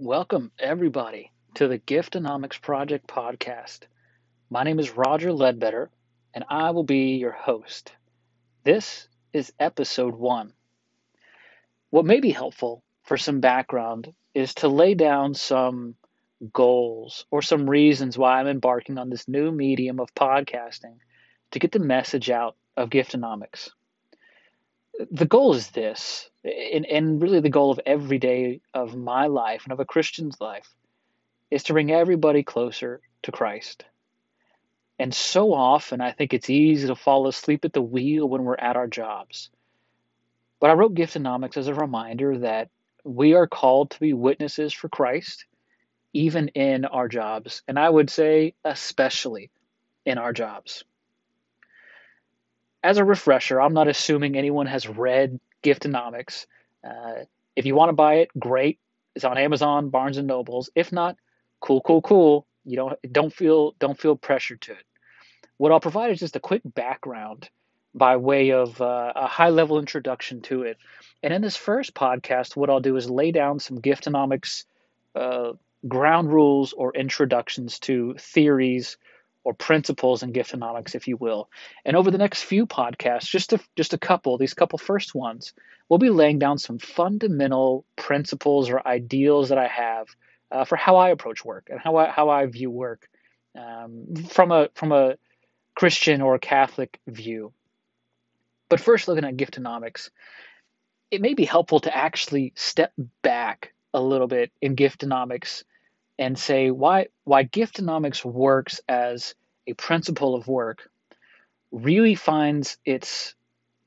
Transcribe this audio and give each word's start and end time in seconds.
Welcome, 0.00 0.52
everybody, 0.60 1.32
to 1.54 1.66
the 1.66 1.80
Giftonomics 1.80 2.62
Project 2.62 3.08
podcast. 3.08 3.80
My 4.48 4.62
name 4.62 4.78
is 4.78 4.96
Roger 4.96 5.32
Ledbetter, 5.32 5.90
and 6.32 6.44
I 6.48 6.70
will 6.70 6.84
be 6.84 7.16
your 7.16 7.32
host. 7.32 7.90
This 8.62 9.08
is 9.32 9.52
episode 9.58 10.14
one. 10.14 10.52
What 11.90 12.04
may 12.04 12.20
be 12.20 12.30
helpful 12.30 12.84
for 13.02 13.16
some 13.16 13.40
background 13.40 14.14
is 14.34 14.54
to 14.54 14.68
lay 14.68 14.94
down 14.94 15.34
some 15.34 15.96
goals 16.52 17.26
or 17.32 17.42
some 17.42 17.68
reasons 17.68 18.16
why 18.16 18.38
I'm 18.38 18.46
embarking 18.46 18.98
on 18.98 19.10
this 19.10 19.26
new 19.26 19.50
medium 19.50 19.98
of 19.98 20.14
podcasting 20.14 20.98
to 21.50 21.58
get 21.58 21.72
the 21.72 21.80
message 21.80 22.30
out 22.30 22.54
of 22.76 22.90
Giftonomics 22.90 23.70
the 25.10 25.26
goal 25.26 25.54
is 25.54 25.70
this, 25.70 26.28
and, 26.44 26.84
and 26.86 27.22
really 27.22 27.40
the 27.40 27.50
goal 27.50 27.70
of 27.70 27.80
every 27.86 28.18
day 28.18 28.60
of 28.74 28.96
my 28.96 29.26
life 29.26 29.62
and 29.64 29.72
of 29.72 29.80
a 29.80 29.84
Christian's 29.84 30.40
life, 30.40 30.68
is 31.50 31.64
to 31.64 31.72
bring 31.72 31.90
everybody 31.90 32.42
closer 32.42 33.00
to 33.22 33.32
Christ. 33.32 33.84
And 34.98 35.14
so 35.14 35.54
often, 35.54 36.00
I 36.00 36.12
think 36.12 36.34
it's 36.34 36.50
easy 36.50 36.88
to 36.88 36.96
fall 36.96 37.28
asleep 37.28 37.64
at 37.64 37.72
the 37.72 37.82
wheel 37.82 38.28
when 38.28 38.44
we're 38.44 38.56
at 38.56 38.76
our 38.76 38.88
jobs. 38.88 39.50
But 40.60 40.70
I 40.70 40.74
wrote 40.74 40.94
Giftonomics 40.94 41.56
as 41.56 41.68
a 41.68 41.74
reminder 41.74 42.38
that 42.38 42.68
we 43.04 43.34
are 43.34 43.46
called 43.46 43.92
to 43.92 44.00
be 44.00 44.12
witnesses 44.12 44.72
for 44.72 44.88
Christ, 44.88 45.46
even 46.12 46.48
in 46.48 46.84
our 46.84 47.06
jobs. 47.06 47.62
And 47.68 47.78
I 47.78 47.88
would 47.88 48.10
say, 48.10 48.54
especially 48.64 49.50
in 50.04 50.18
our 50.18 50.32
jobs 50.32 50.82
as 52.82 52.98
a 52.98 53.04
refresher, 53.04 53.60
I'm 53.60 53.74
not 53.74 53.88
assuming 53.88 54.36
anyone 54.36 54.66
has 54.66 54.88
read 54.88 55.40
Giftonomics. 55.62 56.46
Uh, 56.84 57.24
if 57.56 57.66
you 57.66 57.74
want 57.74 57.88
to 57.88 57.94
buy 57.94 58.16
it, 58.16 58.30
great. 58.38 58.78
It's 59.14 59.24
on 59.24 59.38
Amazon, 59.38 59.90
Barnes 59.90 60.16
and 60.16 60.28
Nobles. 60.28 60.70
If 60.74 60.92
not, 60.92 61.16
cool, 61.60 61.80
cool, 61.80 62.02
cool. 62.02 62.46
You 62.64 62.76
don't 62.76 63.12
don't 63.12 63.32
feel 63.32 63.74
don't 63.78 63.98
feel 63.98 64.14
pressure 64.16 64.56
to 64.56 64.72
it. 64.72 64.84
What 65.56 65.72
I'll 65.72 65.80
provide 65.80 66.12
is 66.12 66.20
just 66.20 66.36
a 66.36 66.40
quick 66.40 66.62
background 66.64 67.48
by 67.94 68.16
way 68.16 68.52
of 68.52 68.80
uh, 68.80 69.12
a 69.16 69.26
high 69.26 69.48
level 69.48 69.78
introduction 69.78 70.40
to 70.42 70.62
it. 70.62 70.76
And 71.22 71.34
in 71.34 71.42
this 71.42 71.56
first 71.56 71.94
podcast, 71.94 72.54
what 72.54 72.70
I'll 72.70 72.80
do 72.80 72.96
is 72.96 73.10
lay 73.10 73.32
down 73.32 73.58
some 73.58 73.80
Giftonomics 73.80 74.64
uh, 75.16 75.52
ground 75.88 76.32
rules 76.32 76.72
or 76.72 76.94
introductions 76.94 77.78
to 77.80 78.14
theories 78.18 78.98
or 79.48 79.54
principles 79.54 80.22
in 80.22 80.30
giftonomics, 80.30 80.94
if 80.94 81.08
you 81.08 81.16
will. 81.16 81.48
And 81.86 81.96
over 81.96 82.10
the 82.10 82.18
next 82.18 82.42
few 82.42 82.66
podcasts, 82.66 83.30
just 83.30 83.54
a, 83.54 83.60
just 83.76 83.94
a 83.94 83.98
couple, 83.98 84.36
these 84.36 84.52
couple 84.52 84.78
first 84.78 85.14
ones, 85.14 85.54
we'll 85.88 85.98
be 85.98 86.10
laying 86.10 86.38
down 86.38 86.58
some 86.58 86.78
fundamental 86.78 87.86
principles 87.96 88.68
or 88.68 88.86
ideals 88.86 89.48
that 89.48 89.56
I 89.56 89.66
have 89.66 90.08
uh, 90.50 90.66
for 90.66 90.76
how 90.76 90.96
I 90.96 91.08
approach 91.08 91.46
work 91.46 91.68
and 91.70 91.80
how 91.80 91.96
I, 91.96 92.10
how 92.10 92.28
I 92.28 92.44
view 92.44 92.70
work 92.70 93.08
um, 93.58 94.14
from 94.28 94.52
a 94.52 94.68
from 94.74 94.92
a 94.92 95.16
Christian 95.74 96.20
or 96.20 96.34
a 96.34 96.38
Catholic 96.38 97.00
view. 97.06 97.54
But 98.68 98.80
first, 98.80 99.08
looking 99.08 99.24
at 99.24 99.38
giftonomics, 99.38 100.10
it 101.10 101.22
may 101.22 101.32
be 101.32 101.46
helpful 101.46 101.80
to 101.80 101.96
actually 101.96 102.52
step 102.54 102.92
back 103.22 103.72
a 103.94 104.00
little 104.02 104.26
bit 104.26 104.52
in 104.60 104.76
giftonomics 104.76 105.64
and 106.18 106.38
say 106.38 106.70
why 106.70 107.06
why 107.24 107.44
giftonomics 107.44 108.22
works 108.24 108.80
as 108.88 109.34
a 109.68 109.74
principle 109.74 110.34
of 110.34 110.48
work 110.48 110.90
really 111.70 112.14
finds 112.14 112.78
its 112.84 113.34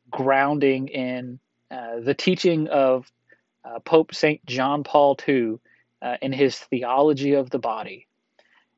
grounding 0.10 0.88
in 0.90 1.40
uh, 1.72 2.00
the 2.02 2.14
teaching 2.14 2.68
of 2.68 3.12
uh, 3.66 3.80
Pope 3.80 4.14
St. 4.14 4.46
John 4.46 4.84
Paul 4.84 5.18
II 5.28 5.56
uh, 6.02 6.18
in 6.22 6.32
his 6.32 6.58
theology 6.58 7.34
of 7.34 7.50
the 7.50 7.60
body. 7.60 8.08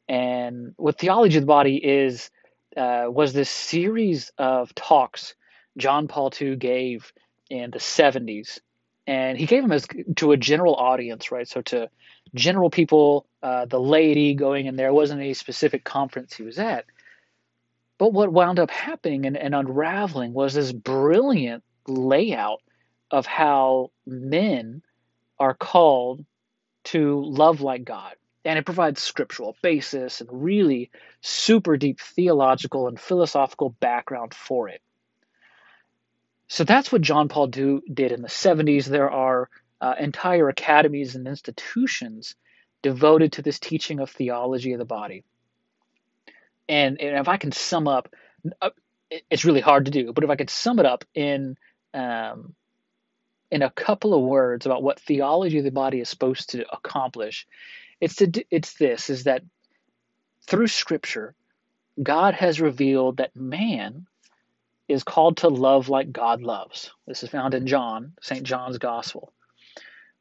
And 0.08 0.74
what 0.78 1.00
theology 1.00 1.38
of 1.38 1.44
the 1.44 1.48
body 1.48 1.78
is 1.78 2.30
uh, 2.78 3.06
was 3.08 3.34
this 3.34 3.50
series 3.50 4.32
of 4.38 4.74
talks 4.76 5.36
John 5.78 6.08
Paul 6.08 6.32
II 6.40 6.56
gave 6.56 7.12
in 7.50 7.72
the 7.72 7.80
70s 7.80 8.60
and 9.06 9.38
he 9.38 9.46
gave 9.46 9.64
them 9.64 9.72
as 9.72 9.86
to 10.18 10.32
a 10.32 10.38
general 10.38 10.76
audience, 10.76 11.32
right? 11.32 11.48
So 11.48 11.62
to 11.64 11.90
general 12.34 12.70
people, 12.70 13.26
uh, 13.42 13.66
the 13.66 13.80
laity 13.80 14.34
going 14.34 14.66
in 14.66 14.76
there. 14.76 14.94
Wasn't 14.94 15.20
any 15.20 15.34
specific 15.34 15.84
conference 15.84 16.34
he 16.36 16.44
was 16.44 16.58
at. 16.58 16.86
But 17.98 18.14
what 18.14 18.34
wound 18.34 18.60
up 18.60 18.72
happening 18.72 19.26
and, 19.26 19.38
and 19.38 19.54
unraveling 19.54 20.34
was 20.34 20.54
this 20.54 20.72
brilliant 20.72 21.64
layout 21.88 22.62
of 23.12 23.26
how 23.26 23.92
men 24.06 24.82
are 25.40 25.54
called 25.54 26.26
to 26.86 27.24
love 27.24 27.62
like 27.62 27.84
God. 27.86 28.16
And 28.46 28.60
it 28.60 28.66
provides 28.66 29.02
scriptural 29.02 29.56
basis 29.62 30.20
and 30.20 30.30
really 30.32 30.92
super 31.22 31.78
deep 31.78 32.02
theological 32.02 32.88
and 32.88 33.00
philosophical 33.00 33.70
background 33.70 34.34
for 34.34 34.68
it. 34.68 34.82
So 36.48 36.64
that's 36.64 36.92
what 36.92 37.02
John 37.02 37.30
Paul 37.30 37.50
II 37.56 37.82
did 37.92 38.12
in 38.12 38.22
the 38.22 38.28
70s. 38.28 38.86
There 38.86 39.10
are 39.10 39.50
uh, 39.80 39.96
entire 40.00 40.50
academies 40.50 41.16
and 41.16 41.28
institutions 41.28 42.36
devoted 42.82 43.34
to 43.34 43.42
this 43.42 43.60
teaching 43.60 44.00
of 44.00 44.10
theology 44.10 44.74
of 44.74 44.80
the 44.80 44.86
body. 44.86 45.24
And, 46.70 47.00
and 47.02 47.18
if 47.20 47.28
I 47.28 47.38
can 47.38 47.52
sum 47.52 47.88
up, 47.88 48.10
uh, 48.62 48.72
it's 49.30 49.46
really 49.46 49.62
hard 49.62 49.86
to 49.86 49.92
do, 49.92 50.14
but 50.14 50.24
if 50.24 50.30
I 50.30 50.36
could 50.36 50.50
sum 50.50 50.80
it 50.80 50.86
up 50.86 51.06
in 51.16 51.58
um, 51.94 52.56
in 53.52 53.62
a 53.62 53.70
couple 53.72 54.14
of 54.14 54.24
words 54.24 54.66
about 54.66 54.84
what 54.84 55.00
theology 55.00 55.60
of 55.60 55.64
the 55.64 55.72
body 55.72 56.00
is 56.00 56.10
supposed 56.10 56.52
to 56.52 56.66
accomplish, 56.74 57.48
it's 58.02 58.16
to, 58.18 58.46
it's 58.52 58.74
this: 58.76 59.10
is 59.10 59.26
that 59.26 59.44
through 60.48 60.68
Scripture, 60.68 61.36
God 62.02 62.34
has 62.36 62.62
revealed 62.62 63.18
that 63.18 63.36
man 63.36 64.08
is 64.88 65.04
called 65.04 65.38
to 65.38 65.50
love 65.50 65.90
like 65.90 66.12
God 66.12 66.42
loves. 66.42 66.92
This 67.08 67.24
is 67.24 67.30
found 67.30 67.54
in 67.54 67.68
John, 67.68 68.14
St. 68.22 68.44
John's 68.44 68.78
Gospel, 68.78 69.34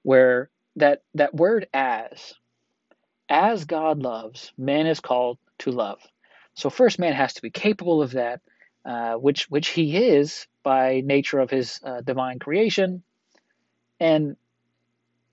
where 0.03 0.51
that 0.77 1.03
that 1.15 1.35
word 1.35 1.69
as 1.75 2.35
as 3.29 3.65
God 3.65 4.01
loves, 4.01 4.53
man 4.59 4.87
is 4.87 5.01
called 5.01 5.39
to 5.61 5.71
love. 5.73 6.01
So 6.55 6.71
first, 6.71 6.99
man 6.99 7.15
has 7.15 7.35
to 7.35 7.43
be 7.43 7.51
capable 7.51 8.03
of 8.03 8.13
that, 8.13 8.41
uh, 8.85 9.15
which 9.15 9.49
which 9.51 9.69
he 9.69 9.97
is 9.97 10.47
by 10.63 11.03
nature 11.05 11.39
of 11.41 11.51
his 11.51 11.81
uh, 11.85 12.01
divine 12.03 12.39
creation, 12.39 13.03
and 14.01 14.37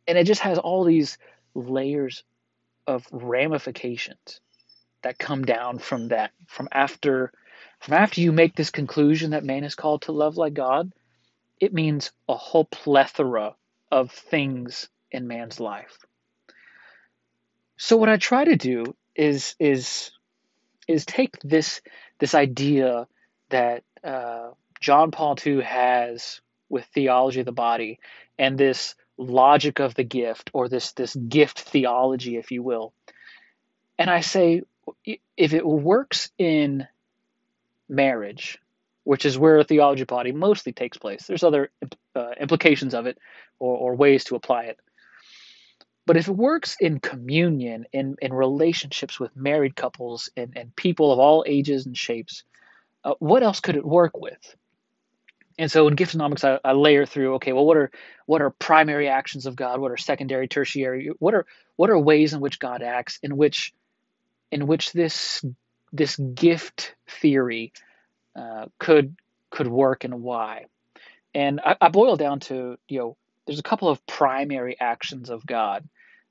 and 0.08 0.18
it 0.18 0.25
just 0.25 0.41
has 0.41 0.58
all 0.58 0.84
these 0.84 1.18
layers 1.53 2.24
of 2.88 3.08
ramifications 3.12 4.41
that 5.03 5.19
come 5.19 5.46
down 5.46 5.79
from 5.79 6.09
that 6.09 6.31
from 6.47 6.68
after 6.72 7.31
from 7.79 7.94
after 7.94 8.22
you 8.22 8.31
make 8.31 8.56
this 8.56 8.72
conclusion 8.72 9.31
that 9.31 9.44
man 9.44 9.63
is 9.63 9.75
called 9.75 10.03
to 10.03 10.12
love 10.12 10.38
like 10.38 10.53
God, 10.53 10.91
it 11.59 11.74
means 11.74 12.12
a 12.28 12.35
whole 12.35 12.66
plethora 12.66 13.56
of 13.91 14.12
things 14.12 14.90
in 15.12 15.28
man's 15.28 15.59
life. 15.59 16.00
So 17.78 17.97
what 17.97 18.09
I 18.09 18.18
try 18.18 18.46
to 18.46 18.56
do 18.56 18.96
is 19.16 19.56
is 19.59 20.12
is 20.89 21.05
take 21.05 21.39
this 21.44 21.81
this 22.17 22.33
idea 22.33 23.07
that 23.50 23.83
uh, 24.03 24.50
John 24.81 25.11
Paul 25.11 25.38
II 25.45 25.61
has 25.61 26.41
with 26.67 26.85
theology 26.85 27.39
of 27.39 27.45
the 27.45 27.51
body 27.51 28.00
and 28.38 28.57
this 28.57 28.95
logic 29.17 29.79
of 29.79 29.94
the 29.94 30.03
gift 30.03 30.49
or 30.51 30.67
this 30.67 30.94
this 30.94 31.16
gift 31.16 31.61
theology, 31.61 32.38
if 32.38 32.51
you 32.51 32.63
will, 32.63 32.91
and 33.99 34.09
I 34.09 34.22
say 34.22 34.63
if 35.38 35.53
it 35.53 35.66
works 35.66 36.31
in 36.39 36.88
marriage, 37.88 38.57
which 39.03 39.25
is 39.25 39.38
where 39.38 39.63
theology 39.63 40.05
body 40.05 40.31
mostly 40.31 40.73
takes 40.73 40.97
place. 40.97 41.28
There's 41.28 41.44
other 41.44 41.69
uh, 42.16 42.31
implications 42.39 42.95
of 42.95 43.05
it 43.05 43.19
or, 43.59 43.78
or 43.78 43.95
ways 43.95 44.23
to 44.25 44.35
apply 44.35 44.63
it. 44.63 44.79
But 46.09 46.18
if 46.18 46.28
it 46.28 46.35
works 46.35 46.76
in 46.79 47.00
communion, 47.00 47.85
in, 47.94 48.16
in 48.20 48.34
relationships 48.34 49.20
with 49.20 49.35
married 49.35 49.76
couples 49.76 50.32
and, 50.35 50.53
and 50.56 50.76
people 50.76 51.11
of 51.11 51.20
all 51.20 51.44
ages 51.46 51.85
and 51.85 51.96
shapes, 51.96 52.44
uh, 53.03 53.14
what 53.20 53.44
else 53.44 53.59
could 53.59 53.76
it 53.76 53.85
work 53.85 54.17
with? 54.17 54.56
And 55.59 55.72
so 55.72 55.88
in 55.88 55.96
giftonomics, 55.96 56.44
I, 56.44 56.59
I 56.67 56.72
layer 56.72 57.06
through, 57.06 57.35
okay, 57.35 57.53
well, 57.53 57.64
what 57.64 57.78
are 57.78 57.91
what 58.26 58.41
are 58.41 58.50
primary 58.50 59.08
actions 59.08 59.46
of 59.46 59.56
God? 59.56 59.79
What 59.79 59.91
are 59.91 59.97
secondary, 59.97 60.47
tertiary? 60.47 61.11
What 61.20 61.35
are 61.35 61.46
what 61.76 61.91
are 61.91 62.00
ways 62.00 62.34
in 62.34 62.40
which 62.40 62.58
God 62.58 62.82
acts, 62.82 63.20
in 63.22 63.38
which 63.38 63.72
in 64.52 64.66
which 64.66 64.94
this 64.94 65.46
this 65.94 66.16
gift 66.16 66.96
theory 67.08 67.72
uh, 68.35 68.66
could 68.79 69.16
could 69.52 69.67
work 69.67 70.05
and 70.05 70.23
why. 70.23 70.66
And 71.35 71.62
I, 71.64 71.76
I 71.79 71.90
boil 71.90 72.16
down 72.16 72.40
to 72.40 72.79
you 72.88 72.97
know 72.97 73.17
there's 73.46 73.59
a 73.59 73.64
couple 73.64 73.90
of 73.90 74.05
primary 74.08 74.76
actions 74.79 75.29
of 75.29 75.46
God, 75.46 75.88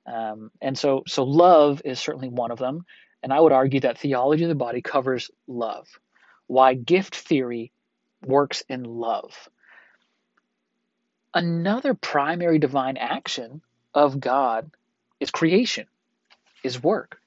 um, 0.08 0.50
and 0.60 0.76
so 0.76 1.02
so 1.06 1.24
love 1.24 1.82
is 1.84 2.00
certainly 2.00 2.28
one 2.28 2.50
of 2.50 2.58
them. 2.58 2.84
And 3.22 3.32
I 3.32 3.40
would 3.40 3.52
argue 3.52 3.80
that 3.80 3.98
theology 3.98 4.44
of 4.44 4.48
the 4.48 4.54
body 4.54 4.80
covers 4.80 5.30
love. 5.46 5.88
Why 6.46 6.74
gift 6.74 7.14
theory 7.16 7.72
works 8.24 8.62
in 8.68 8.84
love. 8.84 9.48
Another 11.34 11.94
primary 11.94 12.58
divine 12.58 12.96
action 12.96 13.60
of 13.94 14.18
God 14.18 14.70
is 15.20 15.30
creation, 15.30 15.86
is 16.64 16.82
work. 16.82 17.20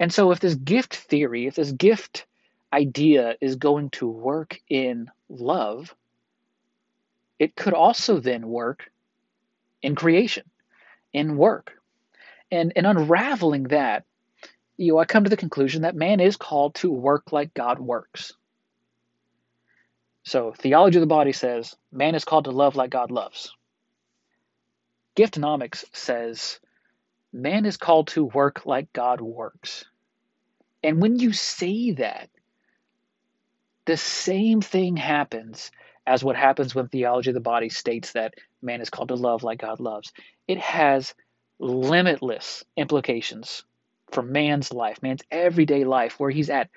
And 0.00 0.12
so, 0.12 0.30
if 0.30 0.40
this 0.40 0.54
gift 0.54 0.94
theory, 0.94 1.46
if 1.46 1.56
this 1.56 1.72
gift 1.72 2.26
idea 2.72 3.36
is 3.40 3.56
going 3.56 3.90
to 3.90 4.08
work 4.08 4.60
in 4.68 5.10
love, 5.28 5.94
it 7.38 7.56
could 7.56 7.74
also 7.74 8.20
then 8.20 8.48
work 8.48 8.90
in 9.82 9.94
creation, 9.94 10.44
in 11.18 11.36
work. 11.36 11.72
And, 12.50 12.72
and 12.76 12.86
unraveling 12.86 13.64
that, 13.64 14.04
you 14.76 14.92
know, 14.92 14.98
I 14.98 15.04
come 15.04 15.24
to 15.24 15.30
the 15.30 15.36
conclusion 15.36 15.82
that 15.82 15.96
man 15.96 16.20
is 16.20 16.36
called 16.36 16.76
to 16.76 16.90
work 16.90 17.32
like 17.32 17.52
God 17.52 17.78
works. 17.78 18.32
So, 20.22 20.52
theology 20.52 20.98
of 20.98 21.00
the 21.00 21.06
body 21.06 21.32
says 21.32 21.74
man 21.90 22.14
is 22.14 22.24
called 22.24 22.44
to 22.44 22.50
love 22.50 22.76
like 22.76 22.90
God 22.90 23.10
loves. 23.10 23.52
Giftonomics 25.16 25.84
says 25.92 26.60
man 27.32 27.66
is 27.66 27.76
called 27.76 28.08
to 28.08 28.24
work 28.24 28.64
like 28.64 28.92
God 28.92 29.20
works. 29.20 29.84
And 30.82 31.02
when 31.02 31.18
you 31.18 31.32
say 31.32 31.92
that, 31.92 32.30
the 33.86 33.96
same 33.96 34.60
thing 34.60 34.96
happens 34.96 35.70
as 36.08 36.24
what 36.24 36.36
happens 36.36 36.74
when 36.74 36.88
theology 36.88 37.30
of 37.30 37.34
the 37.34 37.40
body 37.40 37.68
states 37.68 38.12
that 38.12 38.34
man 38.62 38.80
is 38.80 38.88
called 38.88 39.08
to 39.08 39.14
love 39.14 39.42
like 39.42 39.60
God 39.60 39.78
loves. 39.78 40.10
It 40.46 40.58
has 40.58 41.14
limitless 41.58 42.64
implications 42.76 43.62
for 44.10 44.22
man's 44.22 44.72
life, 44.72 45.02
man's 45.02 45.20
everyday 45.30 45.84
life, 45.84 46.18
where 46.18 46.30
he's 46.30 46.48
at 46.48 46.70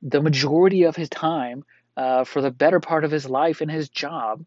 the 0.00 0.22
majority 0.22 0.84
of 0.84 0.96
his 0.96 1.10
time 1.10 1.64
uh, 1.98 2.24
for 2.24 2.40
the 2.40 2.50
better 2.50 2.80
part 2.80 3.04
of 3.04 3.10
his 3.10 3.28
life 3.28 3.60
and 3.60 3.70
his 3.70 3.90
job. 3.90 4.44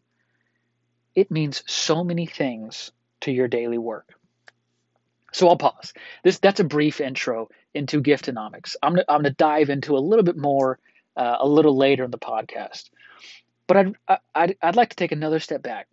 It 1.14 1.30
means 1.30 1.62
so 1.66 2.02
many 2.02 2.26
things 2.26 2.90
to 3.20 3.30
your 3.30 3.46
daily 3.46 3.78
work. 3.78 4.08
So 5.32 5.48
I'll 5.48 5.56
pause. 5.56 5.94
This 6.24 6.38
that's 6.38 6.60
a 6.60 6.64
brief 6.64 7.00
intro 7.00 7.48
into 7.74 8.02
giftonomics. 8.02 8.74
I'm 8.82 8.92
gonna, 8.92 9.04
I'm 9.08 9.22
going 9.22 9.32
to 9.32 9.36
dive 9.36 9.70
into 9.70 9.96
a 9.96 10.00
little 10.00 10.24
bit 10.24 10.36
more 10.36 10.78
uh, 11.16 11.36
a 11.40 11.46
little 11.46 11.76
later 11.76 12.04
in 12.04 12.10
the 12.10 12.18
podcast. 12.18 12.90
But 13.72 13.94
I'd, 14.06 14.18
I'd 14.34 14.56
I'd 14.60 14.76
like 14.76 14.90
to 14.90 14.96
take 14.96 15.12
another 15.12 15.40
step 15.40 15.62
back 15.62 15.88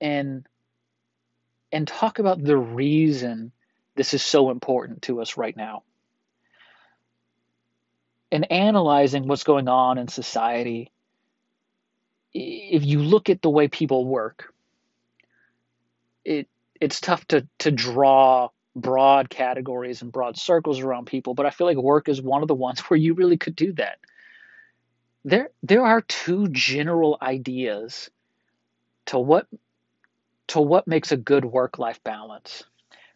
and 0.00 0.46
and 1.72 1.88
talk 1.88 2.20
about 2.20 2.40
the 2.44 2.56
reason 2.56 3.50
this 3.96 4.14
is 4.14 4.22
so 4.22 4.50
important 4.50 5.02
to 5.02 5.20
us 5.20 5.36
right 5.36 5.56
now. 5.56 5.82
And 8.30 8.52
analyzing 8.52 9.26
what's 9.26 9.42
going 9.42 9.66
on 9.66 9.98
in 9.98 10.06
society, 10.06 10.92
if 12.32 12.84
you 12.84 13.00
look 13.00 13.30
at 13.30 13.42
the 13.42 13.50
way 13.50 13.66
people 13.66 14.06
work, 14.06 14.54
it 16.24 16.46
it's 16.80 17.00
tough 17.00 17.26
to 17.26 17.48
to 17.58 17.72
draw 17.72 18.50
broad 18.76 19.28
categories 19.28 20.02
and 20.02 20.12
broad 20.12 20.36
circles 20.36 20.78
around 20.78 21.06
people, 21.06 21.34
but 21.34 21.46
I 21.46 21.50
feel 21.50 21.66
like 21.66 21.76
work 21.76 22.08
is 22.08 22.22
one 22.22 22.42
of 22.42 22.48
the 22.48 22.54
ones 22.54 22.78
where 22.88 22.96
you 22.96 23.14
really 23.14 23.38
could 23.38 23.56
do 23.56 23.72
that. 23.72 23.98
There 25.24 25.50
there 25.62 25.84
are 25.84 26.00
two 26.00 26.48
general 26.48 27.16
ideas 27.22 28.10
to 29.06 29.18
what 29.18 29.46
to 30.48 30.60
what 30.60 30.88
makes 30.88 31.12
a 31.12 31.16
good 31.16 31.44
work-life 31.44 32.02
balance. 32.02 32.64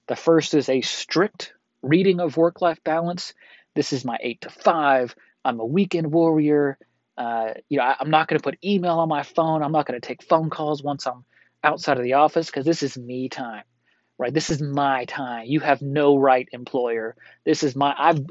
The 0.07 0.17
first 0.17 0.55
is 0.55 0.69
a 0.69 0.81
strict 0.83 1.53
reading 1.83 2.21
of 2.21 2.37
work-life 2.37 2.83
balance. 2.85 3.35
This 3.75 3.93
is 3.93 4.05
my 4.05 4.17
8 4.21 4.41
to 4.43 4.51
5. 4.51 5.15
I'm 5.45 5.61
a 5.61 5.67
weekend 5.67 6.13
warrior. 6.13 6.79
Uh, 7.19 7.55
you 7.69 7.79
know, 7.79 7.85
I, 7.85 7.97
I'm 7.99 8.11
not 8.11 8.29
going 8.29 8.39
to 8.39 8.43
put 8.43 8.65
email 8.65 8.99
on 9.01 9.09
my 9.09 9.23
phone. 9.23 9.63
I'm 9.63 9.73
not 9.73 9.87
going 9.87 10.01
to 10.01 10.07
take 10.07 10.23
phone 10.23 10.49
calls 10.49 10.83
once 10.83 11.07
I'm 11.07 11.25
outside 11.65 11.99
of 11.99 12.05
the 12.05 12.15
office 12.15 12.47
because 12.47 12.65
this 12.65 12.83
is 12.83 12.97
me 12.97 13.29
time, 13.29 13.65
right? 14.17 14.33
This 14.33 14.51
is 14.51 14.63
my 14.63 15.05
time. 15.07 15.47
You 15.47 15.61
have 15.61 15.83
no 15.83 16.17
right, 16.17 16.49
employer. 16.53 17.17
This 17.45 17.63
is 17.65 17.75
my 17.75 17.95
I've 17.99 18.25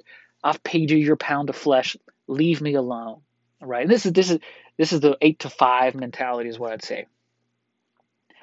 I've 0.43 0.63
paid 0.63 0.91
you 0.91 0.97
your 0.97 1.17
pound 1.17 1.49
of 1.49 1.55
flesh. 1.55 1.97
Leave 2.27 2.61
me 2.61 2.75
alone, 2.75 3.21
right? 3.61 3.83
And 3.83 3.91
this 3.91 4.05
is 4.05 4.13
this 4.13 4.31
is 4.31 4.39
this 4.77 4.93
is 4.93 4.99
the 4.99 5.17
eight 5.21 5.39
to 5.39 5.49
five 5.49 5.95
mentality, 5.95 6.49
is 6.49 6.59
what 6.59 6.73
I'd 6.73 6.83
say. 6.83 7.07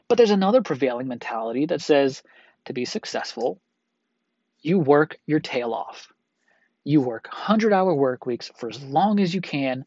But 0.09 0.19
there's 0.19 0.31
another 0.31 0.63
prevailing 0.63 1.09
mentality 1.09 1.67
that 1.67 1.81
says 1.81 2.23
to 2.67 2.73
be 2.73 2.85
successful, 2.85 3.61
you 4.61 4.79
work 4.79 5.19
your 5.27 5.41
tail 5.41 5.73
off. 5.73 6.13
You 6.85 7.01
work 7.01 7.29
100 7.29 7.73
hour 7.73 7.95
work 7.95 8.27
weeks 8.27 8.51
for 8.57 8.69
as 8.69 8.83
long 8.83 9.21
as 9.21 9.35
you 9.35 9.41
can 9.41 9.85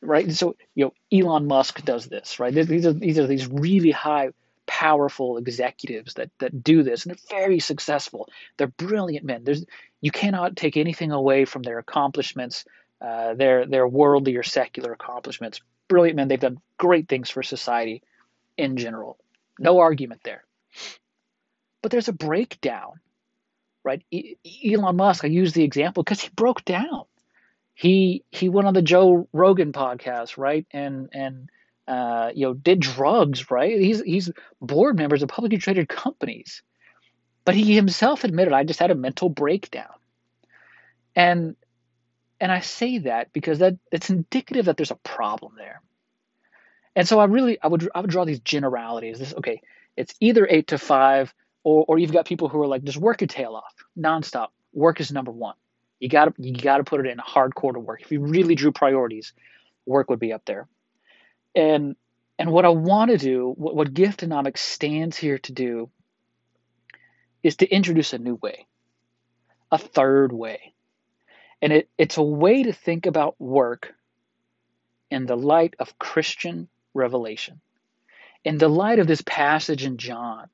right? 0.00 0.24
And 0.24 0.36
So 0.36 0.56
you 0.74 0.86
know, 0.86 0.92
Elon 1.18 1.46
Musk 1.46 1.84
does 1.84 2.06
this, 2.06 2.38
right? 2.38 2.54
These 2.54 2.86
are 2.86 2.92
these 2.92 3.18
are 3.18 3.26
these 3.26 3.46
really 3.46 3.90
high, 3.90 4.30
powerful 4.66 5.36
executives 5.38 6.14
that 6.14 6.30
that 6.38 6.62
do 6.62 6.82
this, 6.82 7.04
and 7.04 7.14
they're 7.14 7.40
very 7.40 7.60
successful. 7.60 8.28
They're 8.56 8.66
brilliant 8.66 9.24
men. 9.24 9.44
There's 9.44 9.64
you 10.00 10.10
cannot 10.10 10.56
take 10.56 10.76
anything 10.76 11.12
away 11.12 11.44
from 11.44 11.62
their 11.62 11.78
accomplishments, 11.78 12.64
uh, 13.00 13.34
their 13.34 13.66
their 13.66 13.86
worldly 13.86 14.36
or 14.36 14.42
secular 14.42 14.92
accomplishments. 14.92 15.60
Brilliant 15.88 16.16
men. 16.16 16.28
They've 16.28 16.40
done 16.40 16.60
great 16.78 17.08
things 17.08 17.30
for 17.30 17.42
society 17.42 18.02
in 18.56 18.76
general. 18.76 19.18
No 19.58 19.78
argument 19.78 20.22
there. 20.24 20.44
But 21.82 21.92
there's 21.92 22.08
a 22.08 22.12
breakdown, 22.12 23.00
right? 23.84 24.02
E- 24.10 24.36
Elon 24.64 24.96
Musk. 24.96 25.24
I 25.24 25.28
use 25.28 25.52
the 25.52 25.62
example 25.62 26.02
because 26.02 26.20
he 26.20 26.30
broke 26.34 26.64
down 26.64 27.04
he 27.76 28.24
he 28.30 28.48
went 28.48 28.66
on 28.66 28.74
the 28.74 28.82
Joe 28.82 29.28
Rogan 29.32 29.72
podcast, 29.72 30.38
right? 30.38 30.66
And 30.72 31.10
and 31.12 31.50
uh, 31.86 32.30
you 32.34 32.46
know 32.46 32.54
did 32.54 32.80
drugs, 32.80 33.50
right? 33.50 33.78
He's 33.78 34.00
he's 34.00 34.32
board 34.62 34.96
members 34.96 35.22
of 35.22 35.28
publicly 35.28 35.58
traded 35.58 35.86
companies, 35.88 36.62
but 37.44 37.54
he 37.54 37.76
himself 37.76 38.24
admitted 38.24 38.54
I 38.54 38.64
just 38.64 38.80
had 38.80 38.90
a 38.90 38.96
mental 38.96 39.28
breakdown, 39.28 39.92
and 41.14 41.54
and 42.40 42.52
I 42.52 42.60
say 42.60 42.98
that 42.98 43.32
because 43.32 43.60
that 43.60 43.76
it's 43.90 44.10
indicative 44.10 44.66
that 44.66 44.76
there's 44.76 44.90
a 44.90 44.96
problem 44.96 45.54
there. 45.56 45.80
And 46.94 47.06
so 47.06 47.18
I 47.18 47.24
really 47.26 47.58
I 47.62 47.68
would 47.68 47.88
I 47.94 48.00
would 48.00 48.10
draw 48.10 48.24
these 48.24 48.40
generalities. 48.40 49.18
This 49.18 49.34
okay, 49.34 49.62
it's 49.96 50.14
either 50.20 50.46
eight 50.48 50.68
to 50.68 50.78
five, 50.78 51.34
or 51.64 51.84
or 51.88 51.98
you've 51.98 52.12
got 52.12 52.26
people 52.26 52.48
who 52.48 52.60
are 52.62 52.66
like 52.66 52.84
just 52.84 52.98
work 52.98 53.20
your 53.20 53.28
tail 53.28 53.54
off 53.54 53.74
nonstop. 53.98 54.48
Work 54.72 55.00
is 55.00 55.12
number 55.12 55.30
one. 55.30 55.54
You 56.00 56.08
got 56.08 56.26
to 56.26 56.34
you 56.42 56.54
got 56.54 56.78
to 56.78 56.84
put 56.84 57.04
it 57.04 57.10
in 57.10 57.18
hardcore 57.18 57.72
to 57.72 57.80
work. 57.80 58.02
If 58.02 58.12
you 58.12 58.20
really 58.20 58.54
drew 58.54 58.72
priorities, 58.72 59.32
work 59.86 60.10
would 60.10 60.20
be 60.20 60.32
up 60.32 60.44
there. 60.44 60.68
And 61.54 61.96
and 62.38 62.50
what 62.50 62.66
I 62.66 62.68
want 62.68 63.10
to 63.10 63.16
do, 63.16 63.52
what, 63.56 63.74
what 63.74 63.94
Giftonomics 63.94 64.58
stands 64.58 65.16
here 65.16 65.38
to 65.38 65.52
do, 65.52 65.90
is 67.42 67.56
to 67.56 67.66
introduce 67.66 68.12
a 68.12 68.18
new 68.18 68.34
way, 68.34 68.66
a 69.70 69.78
third 69.78 70.32
way. 70.32 70.74
And 71.62 71.72
it, 71.72 71.88
it's 71.96 72.16
a 72.16 72.22
way 72.22 72.64
to 72.64 72.72
think 72.72 73.06
about 73.06 73.40
work 73.40 73.94
in 75.10 75.26
the 75.26 75.36
light 75.36 75.74
of 75.78 75.98
Christian 75.98 76.68
revelation. 76.94 77.60
In 78.44 78.58
the 78.58 78.68
light 78.68 78.98
of 78.98 79.06
this 79.06 79.22
passage 79.22 79.84
in 79.84 79.96
John 79.96 80.48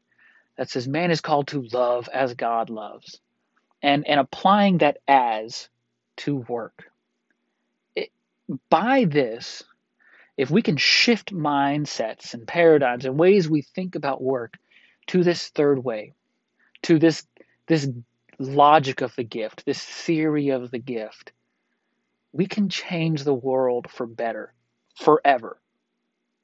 that 0.57 0.71
says, 0.71 0.89
Man 0.89 1.11
is 1.11 1.21
called 1.21 1.49
to 1.49 1.63
love 1.73 2.09
as 2.13 2.35
God 2.35 2.71
loves 2.71 3.21
and 3.83 4.07
and 4.07 4.21
applying 4.21 4.79
that 4.79 4.99
as 5.09 5.69
to 6.19 6.37
work. 6.37 6.91
It, 7.97 8.11
by 8.71 9.05
this, 9.05 9.63
if 10.37 10.51
we 10.51 10.63
can 10.63 10.77
shift 10.77 11.35
mindsets 11.35 12.35
and 12.35 12.47
paradigms 12.47 13.05
and 13.05 13.19
ways 13.19 13.49
we 13.49 13.63
think 13.63 13.95
about 13.95 14.23
work 14.23 14.59
to 15.09 15.23
this 15.23 15.49
third 15.49 15.83
way, 15.83 16.15
to 16.83 16.99
this 16.99 17.27
this 17.67 17.89
logic 18.43 19.01
of 19.01 19.15
the 19.17 19.25
gift, 19.25 19.65
this 19.65 19.83
theory 19.83 20.51
of 20.51 20.71
the 20.71 20.79
gift, 20.79 21.33
we 22.33 22.47
can 22.47 22.69
change 22.69 23.25
the 23.25 23.35
world 23.35 23.91
for 23.91 24.07
better 24.07 24.53
forever. 24.97 25.59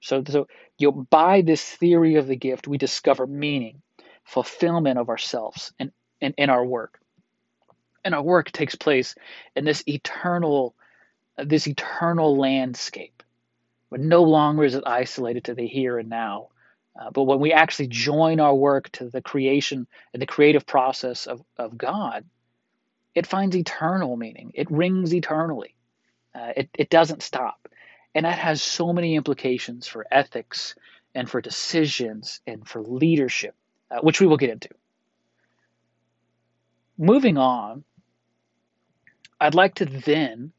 So, 0.00 0.22
so 0.26 0.48
you 0.78 0.90
know, 0.90 1.06
by 1.10 1.42
this 1.42 1.62
theory 1.62 2.16
of 2.16 2.26
the 2.26 2.36
gift, 2.36 2.68
we 2.68 2.78
discover 2.78 3.26
meaning, 3.26 3.82
fulfillment 4.24 4.98
of 4.98 5.08
ourselves 5.08 5.72
and, 5.78 5.92
and 6.20 6.34
in 6.36 6.50
our 6.50 6.64
work. 6.64 7.00
And 8.04 8.14
our 8.14 8.22
work 8.22 8.52
takes 8.52 8.74
place 8.74 9.14
in 9.56 9.64
this 9.64 9.82
eternal 9.86 10.74
this 11.36 11.68
eternal 11.68 12.36
landscape. 12.36 13.22
But 13.90 14.00
no 14.00 14.24
longer 14.24 14.64
is 14.64 14.74
it 14.74 14.84
isolated 14.86 15.44
to 15.44 15.54
the 15.54 15.66
here 15.66 15.98
and 15.98 16.10
now 16.10 16.48
uh, 16.98 17.10
but 17.10 17.24
when 17.24 17.40
we 17.40 17.52
actually 17.52 17.86
join 17.86 18.40
our 18.40 18.54
work 18.54 18.90
to 18.90 19.08
the 19.08 19.22
creation 19.22 19.86
and 20.12 20.20
the 20.20 20.26
creative 20.26 20.66
process 20.66 21.26
of, 21.26 21.42
of 21.56 21.78
god 21.78 22.24
it 23.14 23.26
finds 23.26 23.56
eternal 23.56 24.16
meaning. 24.16 24.52
It 24.54 24.70
rings 24.70 25.12
eternally. 25.12 25.74
Uh, 26.32 26.52
it, 26.56 26.70
it 26.78 26.88
doesn't 26.88 27.22
stop. 27.22 27.68
And 28.14 28.24
that 28.24 28.38
has 28.38 28.62
so 28.62 28.92
many 28.92 29.16
implications 29.16 29.88
for 29.88 30.06
ethics 30.08 30.76
and 31.16 31.28
for 31.28 31.40
decisions 31.40 32.40
and 32.46 32.66
for 32.66 32.80
leadership 32.80 33.56
uh, 33.90 34.00
which 34.02 34.20
we 34.20 34.26
will 34.28 34.36
get 34.36 34.50
into. 34.50 34.68
Moving 36.96 37.38
on 37.38 37.82
I'd 39.40 39.54
like 39.54 39.76
to 39.76 39.86
then 39.86 40.52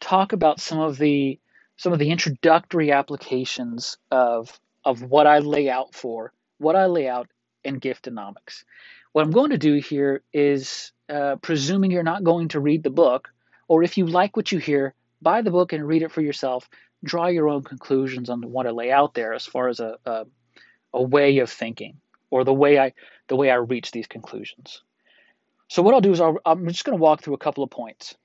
talk 0.00 0.32
about 0.32 0.60
some 0.60 0.78
of 0.78 0.96
the 0.98 1.38
some 1.76 1.92
of 1.92 1.98
the 1.98 2.10
introductory 2.10 2.92
applications 2.92 3.96
of 4.10 4.58
of 4.84 5.02
what 5.02 5.26
I 5.26 5.38
lay 5.38 5.68
out 5.68 5.94
for, 5.94 6.32
what 6.58 6.76
I 6.76 6.86
lay 6.86 7.08
out 7.08 7.28
and 7.64 7.80
giftonomics. 7.80 8.64
What 9.12 9.24
I'm 9.24 9.30
going 9.30 9.50
to 9.50 9.58
do 9.58 9.74
here 9.74 10.22
is, 10.32 10.92
uh, 11.08 11.36
presuming 11.36 11.90
you're 11.90 12.02
not 12.02 12.24
going 12.24 12.48
to 12.48 12.60
read 12.60 12.82
the 12.82 12.90
book, 12.90 13.32
or 13.68 13.82
if 13.82 13.98
you 13.98 14.06
like 14.06 14.36
what 14.36 14.52
you 14.52 14.58
hear, 14.58 14.94
buy 15.20 15.42
the 15.42 15.50
book 15.50 15.72
and 15.72 15.86
read 15.86 16.02
it 16.02 16.12
for 16.12 16.20
yourself. 16.20 16.68
Draw 17.04 17.28
your 17.28 17.48
own 17.48 17.62
conclusions 17.62 18.30
on 18.30 18.42
what 18.42 18.66
I 18.66 18.70
lay 18.70 18.92
out 18.92 19.14
there 19.14 19.32
as 19.32 19.46
far 19.46 19.68
as 19.68 19.80
a, 19.80 19.96
a, 20.04 20.26
a 20.92 21.02
way 21.02 21.38
of 21.38 21.50
thinking 21.50 22.00
or 22.30 22.44
the 22.44 22.54
way 22.54 22.78
I 22.78 22.92
the 23.28 23.36
way 23.36 23.50
I 23.50 23.56
reach 23.56 23.90
these 23.90 24.06
conclusions. 24.06 24.82
So 25.68 25.82
what 25.82 25.94
I'll 25.94 26.00
do 26.00 26.12
is 26.12 26.20
i 26.20 26.32
am 26.46 26.66
just 26.68 26.84
going 26.84 26.98
to 26.98 27.02
walk 27.02 27.22
through 27.22 27.34
a 27.34 27.38
couple 27.38 27.62
of 27.62 27.70
points. 27.70 28.16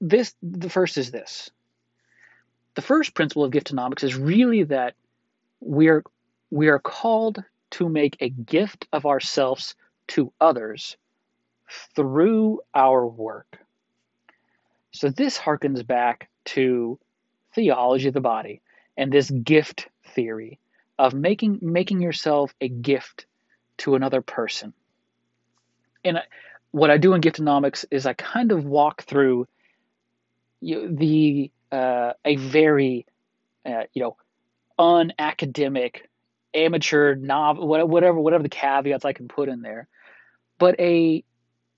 This 0.00 0.34
the 0.42 0.70
first 0.70 0.98
is 0.98 1.10
this. 1.10 1.50
The 2.74 2.82
first 2.82 3.14
principle 3.14 3.44
of 3.44 3.52
giftonomics 3.52 4.04
is 4.04 4.16
really 4.16 4.64
that 4.64 4.94
we 5.60 5.88
are 5.88 6.02
we 6.50 6.68
are 6.68 6.78
called 6.78 7.42
to 7.70 7.88
make 7.88 8.16
a 8.20 8.28
gift 8.28 8.86
of 8.92 9.06
ourselves 9.06 9.74
to 10.08 10.32
others 10.40 10.96
through 11.94 12.60
our 12.74 13.06
work. 13.06 13.58
So 14.92 15.10
this 15.10 15.38
harkens 15.38 15.86
back 15.86 16.30
to 16.46 16.98
theology 17.54 18.08
of 18.08 18.14
the 18.14 18.20
body 18.20 18.62
and 18.96 19.12
this 19.12 19.30
gift 19.30 19.88
theory 20.14 20.58
of 20.98 21.14
making 21.14 21.58
making 21.62 22.00
yourself 22.00 22.54
a 22.60 22.68
gift 22.68 23.26
to 23.78 23.94
another 23.94 24.22
person. 24.22 24.72
And 26.04 26.22
what 26.70 26.90
I 26.90 26.98
do 26.98 27.14
in 27.14 27.20
giftonomics 27.20 27.84
is 27.90 28.06
I 28.06 28.14
kind 28.14 28.52
of 28.52 28.64
walk 28.64 29.02
through 29.02 29.46
the 30.60 31.50
uh, 31.70 32.12
a 32.24 32.36
very 32.36 33.06
uh, 33.66 33.84
you 33.92 34.02
know 34.02 34.16
unacademic 34.78 36.02
amateur 36.54 37.14
novel 37.14 37.68
whatever 37.68 38.18
whatever 38.18 38.42
the 38.42 38.48
caveats 38.48 39.04
I 39.04 39.12
can 39.12 39.28
put 39.28 39.48
in 39.48 39.60
there 39.60 39.86
but 40.58 40.78
a 40.80 41.24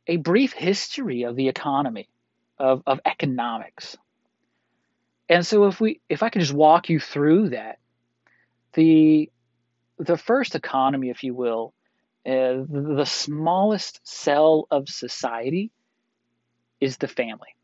a 0.06 0.16
brief 0.16 0.52
history 0.52 1.22
of 1.22 1.36
the 1.36 1.48
economy 1.48 2.08
of, 2.58 2.82
of 2.86 3.00
economics. 3.04 3.96
And 5.28 5.46
so 5.46 5.66
if 5.66 5.80
we 5.80 6.00
if 6.08 6.22
I 6.22 6.28
could 6.28 6.40
just 6.40 6.52
walk 6.52 6.88
you 6.88 6.98
through 6.98 7.50
that 7.50 7.78
the 8.72 9.30
the 9.98 10.16
first 10.16 10.54
economy 10.54 11.10
if 11.10 11.22
you 11.22 11.34
will 11.34 11.72
uh, 12.26 12.64
the 12.68 13.06
smallest 13.06 14.00
cell 14.02 14.66
of 14.70 14.88
society 14.88 15.70
is 16.80 16.96
the 16.96 17.08
family. 17.08 17.54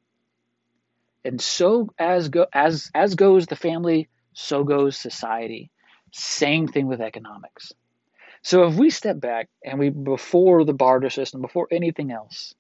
And 1.24 1.40
so 1.40 1.90
as 1.98 2.28
go 2.28 2.46
as 2.52 2.90
as 2.94 3.16
goes 3.16 3.46
the 3.46 3.56
family 3.56 4.08
so 4.38 4.64
goes 4.64 4.98
society 4.98 5.70
same 6.12 6.68
thing 6.68 6.86
with 6.86 7.00
economics. 7.00 7.72
So 8.42 8.64
if 8.64 8.74
we 8.74 8.90
step 8.90 9.18
back 9.18 9.48
and 9.64 9.78
we 9.78 9.88
before 9.88 10.64
the 10.64 10.74
barter 10.74 11.10
system, 11.10 11.40
before 11.40 11.66
anything 11.70 12.12
else, 12.12 12.54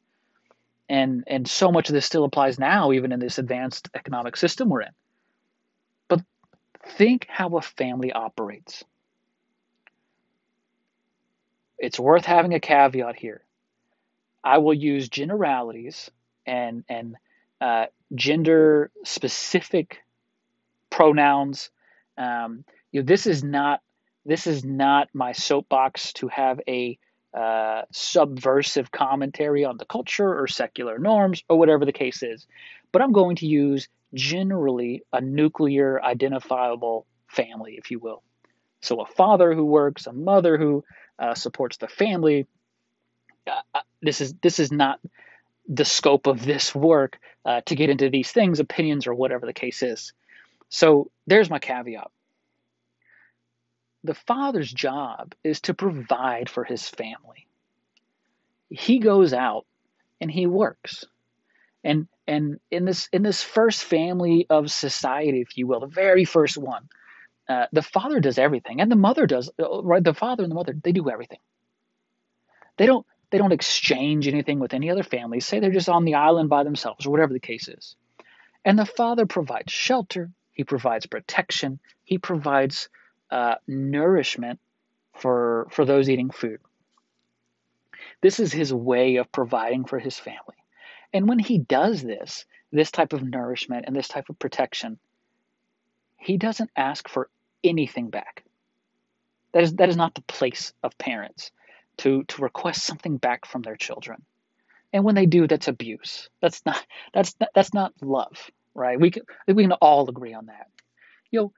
and 0.88 1.24
and 1.26 1.46
so 1.46 1.70
much 1.70 1.88
of 1.88 1.92
this 1.92 2.06
still 2.06 2.24
applies 2.24 2.58
now, 2.58 2.92
even 2.92 3.12
in 3.12 3.20
this 3.20 3.38
advanced 3.38 3.90
economic 3.94 4.36
system 4.36 4.70
we're 4.70 4.82
in. 4.82 4.92
But 6.08 6.22
think 6.96 7.26
how 7.28 7.56
a 7.56 7.62
family 7.62 8.10
operates. 8.10 8.82
It's 11.78 12.00
worth 12.00 12.24
having 12.24 12.54
a 12.54 12.60
caveat 12.60 13.16
here. 13.16 13.44
I 14.42 14.58
will 14.58 14.74
use 14.74 15.08
generalities 15.08 16.10
and 16.46 16.84
and 16.88 17.16
uh, 17.60 17.86
gender 18.14 18.90
specific 19.04 19.98
pronouns 20.96 21.70
um, 22.16 22.64
you 22.92 23.00
know, 23.00 23.06
this 23.06 23.26
is 23.26 23.44
not 23.44 23.80
this 24.24 24.46
is 24.46 24.64
not 24.64 25.08
my 25.12 25.32
soapbox 25.32 26.12
to 26.14 26.28
have 26.28 26.60
a 26.66 26.98
uh, 27.32 27.82
subversive 27.92 28.90
commentary 28.90 29.64
on 29.64 29.76
the 29.76 29.84
culture 29.84 30.40
or 30.40 30.48
secular 30.48 30.98
norms 30.98 31.44
or 31.48 31.58
whatever 31.58 31.84
the 31.84 31.92
case 31.92 32.22
is, 32.22 32.46
but 32.90 33.02
I'm 33.02 33.12
going 33.12 33.36
to 33.36 33.46
use 33.46 33.88
generally 34.14 35.02
a 35.12 35.20
nuclear 35.20 36.02
identifiable 36.02 37.06
family, 37.28 37.74
if 37.76 37.90
you 37.90 37.98
will. 37.98 38.22
So 38.80 39.00
a 39.00 39.06
father 39.06 39.54
who 39.54 39.64
works, 39.64 40.06
a 40.06 40.12
mother 40.12 40.56
who 40.56 40.84
uh, 41.18 41.34
supports 41.34 41.76
the 41.76 41.88
family. 41.88 42.46
Uh, 43.46 43.60
uh 43.74 43.80
this 44.02 44.20
is 44.20 44.34
this 44.42 44.58
is 44.58 44.72
not 44.72 45.00
the 45.68 45.84
scope 45.84 46.26
of 46.26 46.44
this 46.44 46.74
work 46.74 47.18
uh, 47.44 47.60
to 47.66 47.74
get 47.74 47.90
into 47.90 48.08
these 48.08 48.30
things, 48.30 48.60
opinions, 48.60 49.06
or 49.06 49.14
whatever 49.14 49.46
the 49.46 49.52
case 49.52 49.82
is. 49.82 50.12
So 50.68 51.10
there's 51.26 51.50
my 51.50 51.58
caveat 51.58 52.10
the 54.06 54.14
father's 54.14 54.72
job 54.72 55.34
is 55.44 55.60
to 55.62 55.74
provide 55.74 56.48
for 56.48 56.64
his 56.64 56.88
family. 56.88 57.46
He 58.70 58.98
goes 58.98 59.32
out 59.32 59.66
and 60.20 60.30
he 60.30 60.46
works. 60.46 61.04
And 61.84 62.08
and 62.26 62.58
in 62.70 62.84
this 62.84 63.08
in 63.12 63.22
this 63.22 63.42
first 63.42 63.84
family 63.84 64.46
of 64.48 64.70
society, 64.70 65.40
if 65.40 65.56
you 65.56 65.66
will, 65.66 65.80
the 65.80 65.86
very 65.86 66.24
first 66.24 66.56
one, 66.56 66.88
uh, 67.48 67.66
the 67.72 67.82
father 67.82 68.18
does 68.18 68.38
everything, 68.38 68.80
and 68.80 68.90
the 68.90 68.96
mother 68.96 69.26
does 69.26 69.50
uh, 69.62 69.82
right. 69.82 70.02
The 70.02 70.14
father 70.14 70.42
and 70.42 70.50
the 70.50 70.56
mother 70.56 70.74
they 70.82 70.92
do 70.92 71.08
everything. 71.08 71.38
They 72.76 72.86
don't 72.86 73.06
they 73.30 73.38
don't 73.38 73.52
exchange 73.52 74.26
anything 74.26 74.58
with 74.58 74.74
any 74.74 74.90
other 74.90 75.04
family. 75.04 75.38
Say 75.38 75.60
they're 75.60 75.70
just 75.70 75.88
on 75.88 76.04
the 76.04 76.14
island 76.14 76.48
by 76.48 76.64
themselves, 76.64 77.06
or 77.06 77.10
whatever 77.10 77.32
the 77.32 77.40
case 77.40 77.68
is. 77.68 77.94
And 78.64 78.76
the 78.76 78.86
father 78.86 79.26
provides 79.26 79.72
shelter. 79.72 80.32
He 80.56 80.64
provides 80.64 81.04
protection. 81.04 81.78
He 82.02 82.16
provides 82.16 82.88
uh, 83.30 83.56
nourishment 83.68 84.58
for 85.14 85.68
for 85.70 85.84
those 85.84 86.08
eating 86.08 86.30
food. 86.30 86.60
This 88.22 88.40
is 88.40 88.52
his 88.52 88.72
way 88.72 89.16
of 89.16 89.30
providing 89.30 89.84
for 89.84 89.98
his 89.98 90.18
family. 90.18 90.56
And 91.12 91.28
when 91.28 91.38
he 91.38 91.58
does 91.58 92.02
this, 92.02 92.46
this 92.72 92.90
type 92.90 93.12
of 93.12 93.22
nourishment 93.22 93.84
and 93.86 93.94
this 93.94 94.08
type 94.08 94.30
of 94.30 94.38
protection, 94.38 94.98
he 96.16 96.38
doesn't 96.38 96.70
ask 96.74 97.06
for 97.06 97.28
anything 97.62 98.08
back. 98.08 98.42
That 99.52 99.62
is 99.62 99.74
that 99.74 99.90
is 99.90 99.96
not 99.96 100.14
the 100.14 100.22
place 100.22 100.72
of 100.82 100.96
parents 100.96 101.52
to 101.98 102.24
to 102.24 102.42
request 102.42 102.82
something 102.82 103.18
back 103.18 103.44
from 103.44 103.60
their 103.60 103.76
children. 103.76 104.22
And 104.90 105.04
when 105.04 105.16
they 105.16 105.26
do, 105.26 105.46
that's 105.46 105.68
abuse. 105.68 106.30
That's 106.40 106.64
not 106.64 106.82
that's 107.12 107.36
that's 107.54 107.74
not 107.74 107.92
love, 108.00 108.50
right? 108.76 109.00
We 109.00 109.10
can 109.10 109.22
we 109.48 109.64
can 109.64 109.72
all 109.72 110.08
agree 110.08 110.34
on 110.34 110.46
that. 110.46 110.68
You 111.30 111.40
know, 111.40 111.52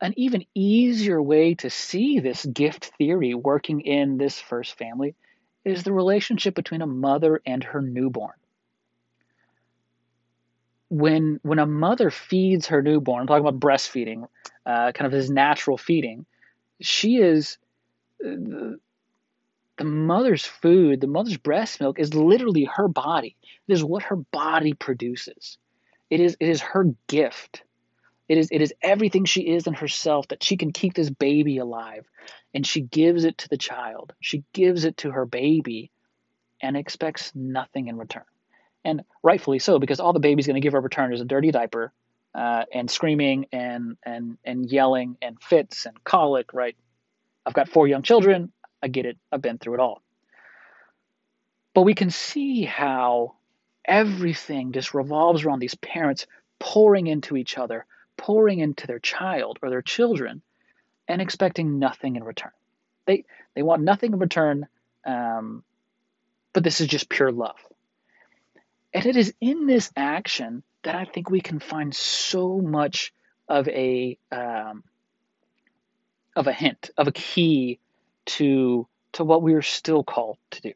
an 0.00 0.14
even 0.16 0.44
easier 0.54 1.20
way 1.20 1.54
to 1.56 1.70
see 1.70 2.20
this 2.20 2.44
gift 2.46 2.92
theory 2.96 3.34
working 3.34 3.82
in 3.82 4.16
this 4.16 4.40
first 4.40 4.78
family 4.78 5.14
is 5.64 5.82
the 5.82 5.92
relationship 5.92 6.54
between 6.54 6.82
a 6.82 6.86
mother 6.86 7.42
and 7.44 7.62
her 7.62 7.82
newborn. 7.82 8.32
When, 10.88 11.38
when 11.42 11.58
a 11.58 11.66
mother 11.66 12.10
feeds 12.10 12.68
her 12.68 12.82
newborn, 12.82 13.20
I'm 13.20 13.26
talking 13.26 13.46
about 13.46 13.60
breastfeeding, 13.60 14.26
uh, 14.66 14.92
kind 14.92 15.06
of 15.06 15.12
this 15.12 15.28
natural 15.28 15.76
feeding, 15.76 16.26
she 16.80 17.18
is 17.18 17.58
the, 18.18 18.80
the 19.76 19.84
mother's 19.84 20.44
food, 20.44 21.00
the 21.00 21.06
mother's 21.06 21.36
breast 21.36 21.80
milk 21.80 22.00
is 22.00 22.14
literally 22.14 22.64
her 22.64 22.88
body. 22.88 23.36
It 23.68 23.72
is 23.74 23.84
what 23.84 24.04
her 24.04 24.16
body 24.16 24.72
produces. 24.72 25.58
It 26.10 26.20
is, 26.20 26.36
it 26.40 26.48
is 26.48 26.60
her 26.60 26.86
gift. 27.06 27.62
It 28.28 28.38
is, 28.38 28.48
it 28.50 28.62
is 28.62 28.72
everything 28.82 29.24
she 29.24 29.42
is 29.42 29.66
in 29.66 29.74
herself 29.74 30.28
that 30.28 30.42
she 30.42 30.56
can 30.56 30.72
keep 30.72 30.94
this 30.94 31.10
baby 31.10 31.58
alive. 31.58 32.06
And 32.54 32.66
she 32.66 32.80
gives 32.80 33.24
it 33.24 33.38
to 33.38 33.48
the 33.48 33.56
child. 33.56 34.12
She 34.20 34.44
gives 34.52 34.84
it 34.84 34.98
to 34.98 35.10
her 35.12 35.24
baby 35.24 35.90
and 36.60 36.76
expects 36.76 37.32
nothing 37.34 37.88
in 37.88 37.96
return. 37.96 38.24
And 38.84 39.02
rightfully 39.22 39.58
so, 39.58 39.78
because 39.78 40.00
all 40.00 40.12
the 40.12 40.20
baby's 40.20 40.46
going 40.46 40.54
to 40.54 40.60
give 40.60 40.72
her 40.72 40.80
return 40.80 41.12
is 41.12 41.20
a 41.20 41.24
dirty 41.24 41.50
diaper 41.50 41.92
uh, 42.34 42.64
and 42.72 42.90
screaming 42.90 43.46
and, 43.52 43.96
and, 44.04 44.38
and 44.44 44.70
yelling 44.70 45.16
and 45.20 45.40
fits 45.42 45.86
and 45.86 46.02
colic, 46.04 46.52
right? 46.52 46.76
I've 47.44 47.54
got 47.54 47.68
four 47.68 47.86
young 47.88 48.02
children. 48.02 48.52
I 48.82 48.88
get 48.88 49.06
it. 49.06 49.18
I've 49.30 49.42
been 49.42 49.58
through 49.58 49.74
it 49.74 49.80
all. 49.80 50.02
But 51.74 51.82
we 51.82 51.94
can 51.94 52.10
see 52.10 52.62
how 52.62 53.34
everything 53.90 54.72
just 54.72 54.94
revolves 54.94 55.44
around 55.44 55.58
these 55.58 55.74
parents 55.74 56.26
pouring 56.60 57.08
into 57.08 57.36
each 57.36 57.58
other, 57.58 57.84
pouring 58.16 58.60
into 58.60 58.86
their 58.86 59.00
child 59.00 59.58
or 59.62 59.68
their 59.68 59.82
children 59.82 60.40
and 61.08 61.20
expecting 61.20 61.80
nothing 61.80 62.14
in 62.16 62.22
return. 62.24 62.52
They 63.06 63.24
they 63.54 63.62
want 63.62 63.82
nothing 63.82 64.12
in 64.12 64.18
return, 64.20 64.68
um, 65.04 65.64
but 66.52 66.62
this 66.62 66.80
is 66.80 66.86
just 66.86 67.08
pure 67.08 67.32
love. 67.32 67.56
And 68.94 69.04
it 69.04 69.16
is 69.16 69.34
in 69.40 69.66
this 69.66 69.90
action 69.96 70.62
that 70.84 70.94
I 70.94 71.04
think 71.04 71.28
we 71.28 71.40
can 71.40 71.58
find 71.58 71.94
so 71.94 72.58
much 72.58 73.12
of 73.48 73.68
a 73.68 74.16
um, 74.30 74.84
of 76.36 76.46
a 76.46 76.52
hint, 76.52 76.90
of 76.96 77.08
a 77.08 77.12
key 77.12 77.80
to 78.26 78.86
to 79.12 79.24
what 79.24 79.42
we 79.42 79.54
are 79.54 79.62
still 79.62 80.04
called 80.04 80.38
to 80.52 80.62
do. 80.62 80.72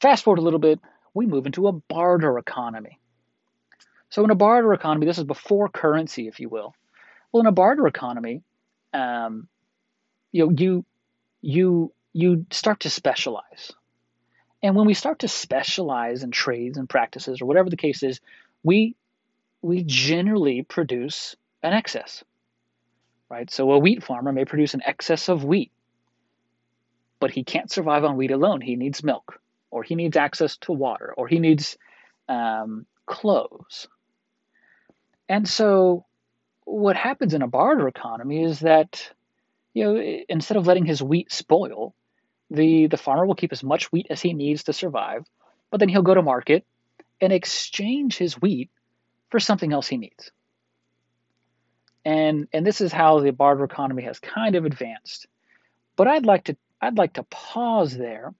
Fast 0.00 0.24
forward 0.24 0.38
a 0.38 0.42
little 0.42 0.58
bit, 0.58 0.80
we 1.14 1.26
move 1.26 1.46
into 1.46 1.68
a 1.68 1.72
barter 1.72 2.38
economy. 2.38 2.98
So 4.10 4.24
in 4.24 4.30
a 4.30 4.34
barter 4.34 4.72
economy, 4.74 5.06
this 5.06 5.18
is 5.18 5.24
before 5.24 5.68
currency, 5.68 6.28
if 6.28 6.40
you 6.40 6.48
will. 6.48 6.74
Well, 7.32 7.40
in 7.40 7.46
a 7.46 7.52
barter 7.52 7.86
economy, 7.86 8.42
um, 8.92 9.48
you 10.30 10.46
know, 10.46 10.52
you 10.56 10.84
you 11.40 11.92
you 12.12 12.46
start 12.50 12.80
to 12.80 12.90
specialize. 12.90 13.72
And 14.62 14.74
when 14.74 14.86
we 14.86 14.94
start 14.94 15.20
to 15.20 15.28
specialize 15.28 16.22
in 16.22 16.30
trades 16.30 16.78
and 16.78 16.88
practices 16.88 17.42
or 17.42 17.46
whatever 17.46 17.70
the 17.70 17.76
case 17.76 18.02
is, 18.02 18.20
we 18.62 18.96
we 19.62 19.82
generally 19.84 20.62
produce 20.62 21.36
an 21.62 21.72
excess. 21.72 22.24
Right? 23.28 23.50
So 23.50 23.72
a 23.72 23.78
wheat 23.78 24.02
farmer 24.04 24.32
may 24.32 24.44
produce 24.44 24.74
an 24.74 24.82
excess 24.84 25.28
of 25.28 25.44
wheat. 25.44 25.72
But 27.20 27.30
he 27.30 27.42
can't 27.42 27.70
survive 27.70 28.04
on 28.04 28.16
wheat 28.16 28.30
alone. 28.30 28.60
He 28.60 28.76
needs 28.76 29.02
milk, 29.02 29.40
or 29.74 29.82
he 29.82 29.96
needs 29.96 30.16
access 30.16 30.56
to 30.56 30.72
water, 30.72 31.12
or 31.16 31.26
he 31.26 31.40
needs 31.40 31.76
um, 32.28 32.86
clothes. 33.06 33.88
And 35.28 35.48
so 35.48 36.06
what 36.64 36.94
happens 36.96 37.34
in 37.34 37.42
a 37.42 37.48
barter 37.48 37.88
economy 37.88 38.44
is 38.44 38.60
that 38.60 39.10
you 39.74 39.84
know 39.84 40.22
instead 40.28 40.56
of 40.56 40.68
letting 40.68 40.86
his 40.86 41.02
wheat 41.02 41.32
spoil, 41.32 41.92
the 42.50 42.86
the 42.86 42.96
farmer 42.96 43.26
will 43.26 43.34
keep 43.34 43.52
as 43.52 43.64
much 43.64 43.90
wheat 43.90 44.06
as 44.10 44.22
he 44.22 44.32
needs 44.32 44.62
to 44.64 44.72
survive, 44.72 45.24
but 45.72 45.80
then 45.80 45.88
he'll 45.88 46.02
go 46.02 46.14
to 46.14 46.22
market 46.22 46.64
and 47.20 47.32
exchange 47.32 48.16
his 48.16 48.40
wheat 48.40 48.70
for 49.30 49.40
something 49.40 49.72
else 49.72 49.88
he 49.88 49.96
needs. 49.96 50.30
And 52.04 52.46
and 52.52 52.64
this 52.64 52.80
is 52.80 52.92
how 52.92 53.18
the 53.18 53.32
barter 53.32 53.64
economy 53.64 54.04
has 54.04 54.20
kind 54.20 54.54
of 54.54 54.66
advanced. 54.66 55.26
But 55.96 56.06
I'd 56.06 56.26
like 56.26 56.44
to 56.44 56.56
I'd 56.80 56.96
like 56.96 57.14
to 57.14 57.24
pause 57.24 57.96
there 57.96 58.34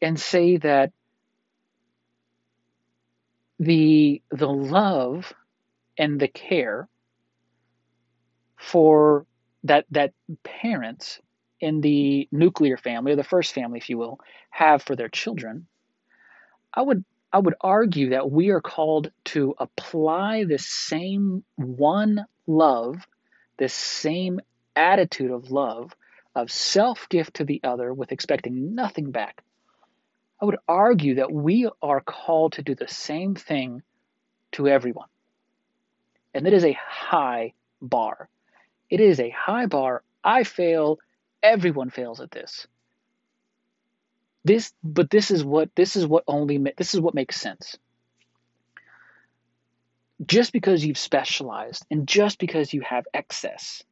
and 0.00 0.18
say 0.18 0.56
that 0.58 0.92
the 3.58 4.22
the 4.30 4.48
love 4.48 5.32
and 5.98 6.20
the 6.20 6.28
care 6.28 6.88
for 8.56 9.26
that 9.64 9.86
that 9.90 10.12
parents 10.44 11.20
in 11.60 11.80
the 11.80 12.28
nuclear 12.30 12.76
family 12.76 13.12
or 13.12 13.16
the 13.16 13.24
first 13.24 13.54
family 13.54 13.78
if 13.78 13.88
you 13.88 13.96
will 13.96 14.20
have 14.50 14.82
for 14.82 14.94
their 14.94 15.08
children 15.08 15.66
i 16.74 16.82
would 16.82 17.04
i 17.32 17.38
would 17.38 17.54
argue 17.60 18.10
that 18.10 18.30
we 18.30 18.50
are 18.50 18.60
called 18.60 19.10
to 19.24 19.54
apply 19.58 20.44
this 20.44 20.66
same 20.66 21.42
one 21.56 22.26
love 22.46 22.96
this 23.58 23.72
same 23.72 24.40
attitude 24.74 25.30
of 25.30 25.50
love 25.50 25.94
of 26.34 26.50
self 26.50 27.08
gift 27.08 27.34
to 27.34 27.44
the 27.44 27.60
other 27.64 27.94
with 27.94 28.12
expecting 28.12 28.74
nothing 28.74 29.10
back 29.10 29.42
i 30.40 30.44
would 30.44 30.58
argue 30.68 31.16
that 31.16 31.32
we 31.32 31.68
are 31.82 32.00
called 32.00 32.52
to 32.52 32.62
do 32.62 32.74
the 32.74 32.88
same 32.88 33.34
thing 33.34 33.82
to 34.52 34.68
everyone 34.68 35.08
and 36.36 36.44
that 36.44 36.52
is 36.52 36.66
a 36.66 36.78
high 36.86 37.54
bar. 37.80 38.28
It 38.90 39.00
is 39.00 39.20
a 39.20 39.30
high 39.30 39.64
bar. 39.64 40.02
I 40.22 40.44
fail. 40.44 40.98
Everyone 41.42 41.88
fails 41.88 42.20
at 42.20 42.30
this. 42.30 42.66
This, 44.44 44.74
but 44.84 45.08
this 45.08 45.30
is 45.30 45.42
what 45.42 45.70
this 45.74 45.96
is 45.96 46.06
what 46.06 46.24
only 46.28 46.58
this 46.76 46.94
is 46.94 47.00
what 47.00 47.14
makes 47.14 47.40
sense. 47.40 47.78
Just 50.26 50.52
because 50.52 50.84
you've 50.84 50.98
specialized 50.98 51.86
and 51.90 52.06
just 52.06 52.38
because 52.38 52.72
you 52.72 52.82
have 52.82 53.06
excess 53.14 53.82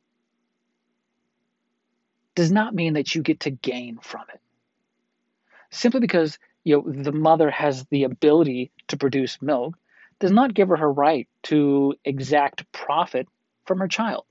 does 2.34 2.52
not 2.52 2.74
mean 2.74 2.92
that 2.92 3.14
you 3.14 3.22
get 3.22 3.40
to 3.40 3.50
gain 3.50 3.98
from 4.02 4.24
it. 4.34 4.40
Simply 5.74 6.00
because 6.00 6.38
you 6.62 6.76
know 6.76 7.02
the 7.02 7.12
mother 7.12 7.50
has 7.50 7.84
the 7.86 8.04
ability 8.04 8.70
to 8.88 8.96
produce 8.96 9.42
milk 9.42 9.76
does 10.20 10.30
not 10.30 10.54
give 10.54 10.68
her 10.68 10.76
her 10.76 10.90
right 10.90 11.28
to 11.42 11.94
exact 12.04 12.70
profit 12.70 13.28
from 13.66 13.80
her 13.80 13.88
child. 13.88 14.24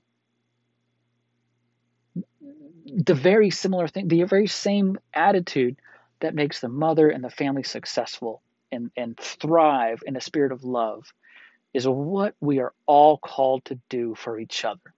The 2.86 3.14
very 3.14 3.50
similar 3.50 3.88
thing, 3.88 4.08
the 4.08 4.22
very 4.22 4.46
same 4.46 4.98
attitude 5.12 5.76
that 6.20 6.34
makes 6.34 6.60
the 6.60 6.68
mother 6.68 7.10
and 7.10 7.22
the 7.22 7.30
family 7.30 7.62
successful 7.62 8.40
and, 8.72 8.90
and 8.96 9.16
thrive 9.18 10.02
in 10.06 10.16
a 10.16 10.20
spirit 10.22 10.50
of 10.52 10.64
love 10.64 11.12
is 11.74 11.86
what 11.86 12.34
we 12.40 12.60
are 12.60 12.72
all 12.86 13.18
called 13.18 13.66
to 13.66 13.78
do 13.90 14.14
for 14.14 14.38
each 14.38 14.64
other. 14.64 14.94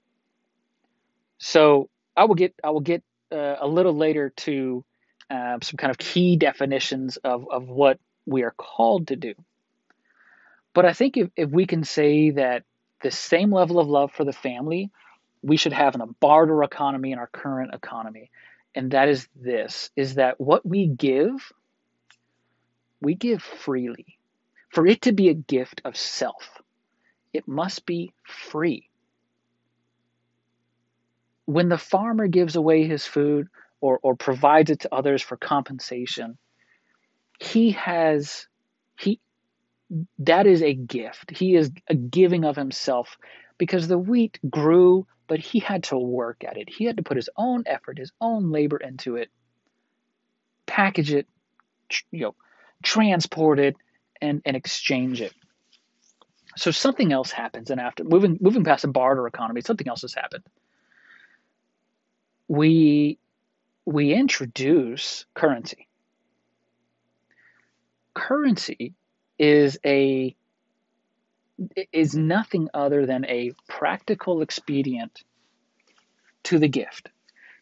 So 1.39 1.91
I 2.17 2.25
will 2.25 2.37
get 2.37 2.55
I 2.63 2.71
will 2.71 2.81
get 2.81 3.03
uh, 3.33 3.57
a 3.61 3.67
little 3.67 3.95
later 3.95 4.31
to 4.31 4.85
uh, 5.31 5.59
some 5.63 5.77
kind 5.77 5.91
of 5.91 5.99
key 5.99 6.37
definitions 6.37 7.17
of, 7.19 7.47
of 7.51 7.69
what 7.69 7.99
we 8.27 8.43
are 8.43 8.55
called 8.57 9.09
to 9.09 9.17
do. 9.17 9.35
But 10.75 10.85
I 10.85 10.93
think 10.93 11.17
if, 11.17 11.31
if 11.37 11.51
we 11.51 11.67
can 11.67 11.85
say 11.85 12.31
that 12.31 12.65
the 13.03 13.11
same 13.11 13.53
level 13.53 13.79
of 13.79 13.89
love 13.89 14.13
for 14.13 14.25
the 14.25 14.33
family 14.33 14.91
we 15.43 15.57
should 15.57 15.73
have 15.73 15.95
in 15.95 16.01
a 16.01 16.07
barter 16.07 16.63
economy 16.63 17.13
in 17.13 17.19
our 17.19 17.29
current 17.29 17.73
economy, 17.75 18.31
and 18.75 18.91
that 18.91 19.09
is 19.09 19.29
this 19.35 19.91
is 19.97 20.17
that 20.17 20.41
what 20.41 20.67
we 20.67 20.87
give, 20.87 21.53
we 23.01 23.15
give 23.15 23.43
freely. 23.43 24.19
For 24.71 24.87
it 24.87 25.03
to 25.03 25.13
be 25.13 25.29
a 25.29 25.35
gift 25.35 25.81
of 25.85 25.97
self, 25.97 26.61
it 27.33 27.49
must 27.49 27.87
be 27.87 28.13
free. 28.25 28.91
When 31.47 31.69
the 31.69 31.79
farmer 31.79 32.27
gives 32.27 32.57
away 32.57 32.87
his 32.87 33.07
food 33.07 33.49
or, 33.87 34.01
or 34.03 34.17
provides 34.17 34.71
it 34.71 34.81
to 34.81 34.93
others 34.93 35.23
for 35.23 35.37
compensation, 35.37 36.37
he 37.39 37.71
has 37.73 38.49
he 38.99 39.21
that 40.19 40.47
is 40.47 40.63
a 40.63 40.75
gift. 40.75 41.31
He 41.31 41.55
is 41.55 41.71
a 41.89 41.95
giving 41.95 42.45
of 42.45 42.57
himself 42.57 43.17
because 43.59 43.87
the 43.87 43.99
wheat 43.99 44.39
grew, 44.51 45.07
but 45.29 45.39
he 45.39 45.61
had 45.61 45.85
to 45.85 45.97
work 45.97 46.43
at 46.43 46.57
it. 46.57 46.69
He 46.69 46.85
had 46.85 46.97
to 46.97 47.05
put 47.05 47.17
his 47.17 47.31
own 47.37 47.63
effort, 47.67 47.99
his 47.99 48.11
own 48.21 48.51
labor 48.51 48.79
into 48.79 49.15
it, 49.17 49.31
package 50.67 51.13
it, 51.13 51.29
you 52.11 52.23
know, 52.23 52.35
transport 52.83 53.61
it, 53.61 53.77
and, 54.21 54.43
and 54.45 54.57
exchange 54.57 55.21
it. 55.21 55.33
So 56.57 56.73
something 56.73 57.13
else 57.13 57.31
happens, 57.31 57.71
and 57.71 57.81
after 57.81 58.03
moving 58.03 58.39
moving 58.41 58.65
past 58.65 58.85
a 58.85 58.89
barter 58.89 59.27
economy, 59.27 59.61
something 59.61 59.89
else 59.89 60.03
has 60.03 60.15
happened. 60.15 60.45
We 62.49 63.19
we 63.87 64.13
introduce 64.13 65.25
currency. 65.33 65.87
Currency 68.15 68.95
is 69.39 69.79
a 69.87 70.35
is 71.93 72.15
nothing 72.15 72.69
other 72.75 73.07
than 73.07 73.25
a 73.25 73.53
practical 73.69 74.43
expedient 74.43 75.23
to 76.43 76.59
the 76.59 76.69
gift. 76.69 77.09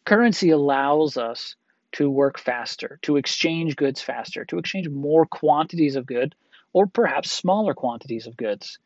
Currency 0.05 0.51
allows 0.51 1.17
us 1.17 1.55
to 1.93 2.11
work 2.11 2.39
faster, 2.39 2.99
to 3.03 3.17
exchange 3.17 3.77
goods 3.77 4.01
faster, 4.01 4.45
to 4.47 4.59
exchange 4.59 4.89
more 4.89 5.27
quantities 5.27 5.95
of 5.95 6.07
good 6.07 6.35
or 6.73 6.87
perhaps 6.87 7.31
smaller 7.31 7.75
quantities 7.75 8.27
of 8.27 8.37
goods. 8.37 8.79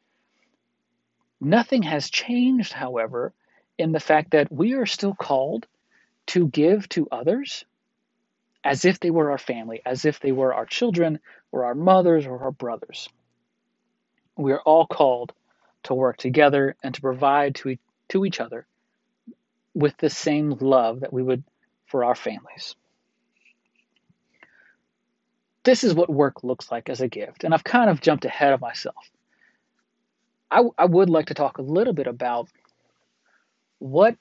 Nothing 1.41 1.85
has 1.85 2.11
changed, 2.11 2.73
however, 2.73 3.33
in 3.79 3.93
the 3.93 4.01
fact 4.01 4.33
that 4.33 4.53
we 4.53 4.75
are 4.75 4.87
still 4.87 5.15
called 5.15 5.67
to 6.29 6.47
give 6.49 6.89
to 6.91 7.09
others 7.11 7.65
as 8.65 8.85
if 8.85 9.01
they 9.01 9.11
were 9.11 9.31
our 9.31 9.39
family, 9.39 9.81
as 9.85 10.05
if 10.05 10.21
they 10.21 10.33
were 10.33 10.55
our 10.55 10.67
children 10.67 11.21
or 11.53 11.65
our 11.65 11.75
mothers 11.75 12.27
or 12.27 12.43
our 12.43 12.51
brothers. 12.51 13.09
We 14.37 14.53
are 14.53 14.61
all 14.61 14.87
called 14.87 15.33
to 15.85 15.95
work 15.95 16.19
together 16.19 16.77
and 16.83 16.95
to 16.95 17.01
provide 17.01 17.57
to, 17.57 17.71
e- 17.71 17.79
to 18.09 18.25
each 18.25 18.41
other 18.41 18.67
with 19.75 19.97
the 19.99 20.11
same 20.11 20.51
love 20.61 21.01
that 21.01 21.13
we 21.13 21.23
would 21.23 21.45
for 21.87 22.05
our 22.05 22.15
families. 22.15 22.75
This 25.65 25.85
is 25.85 25.95
what 25.95 26.11
work 26.11 26.45
looks 26.45 26.71
like 26.71 26.89
as 26.89 27.01
a 27.01 27.09
gift, 27.09 27.45
and 27.45 27.55
I've 27.55 27.65
kind 27.65 27.91
of 27.91 28.01
jumped 28.01 28.25
ahead 28.25 28.53
of 28.53 28.61
myself. 28.61 29.11
I, 30.51 30.63
I 30.77 30.87
would 30.87 31.11
like 31.11 31.27
to 31.27 31.35
talk 31.35 31.59
a 31.59 31.63
little 31.63 31.93
bit 31.93 32.07
about 32.07 32.49
what 33.79 34.17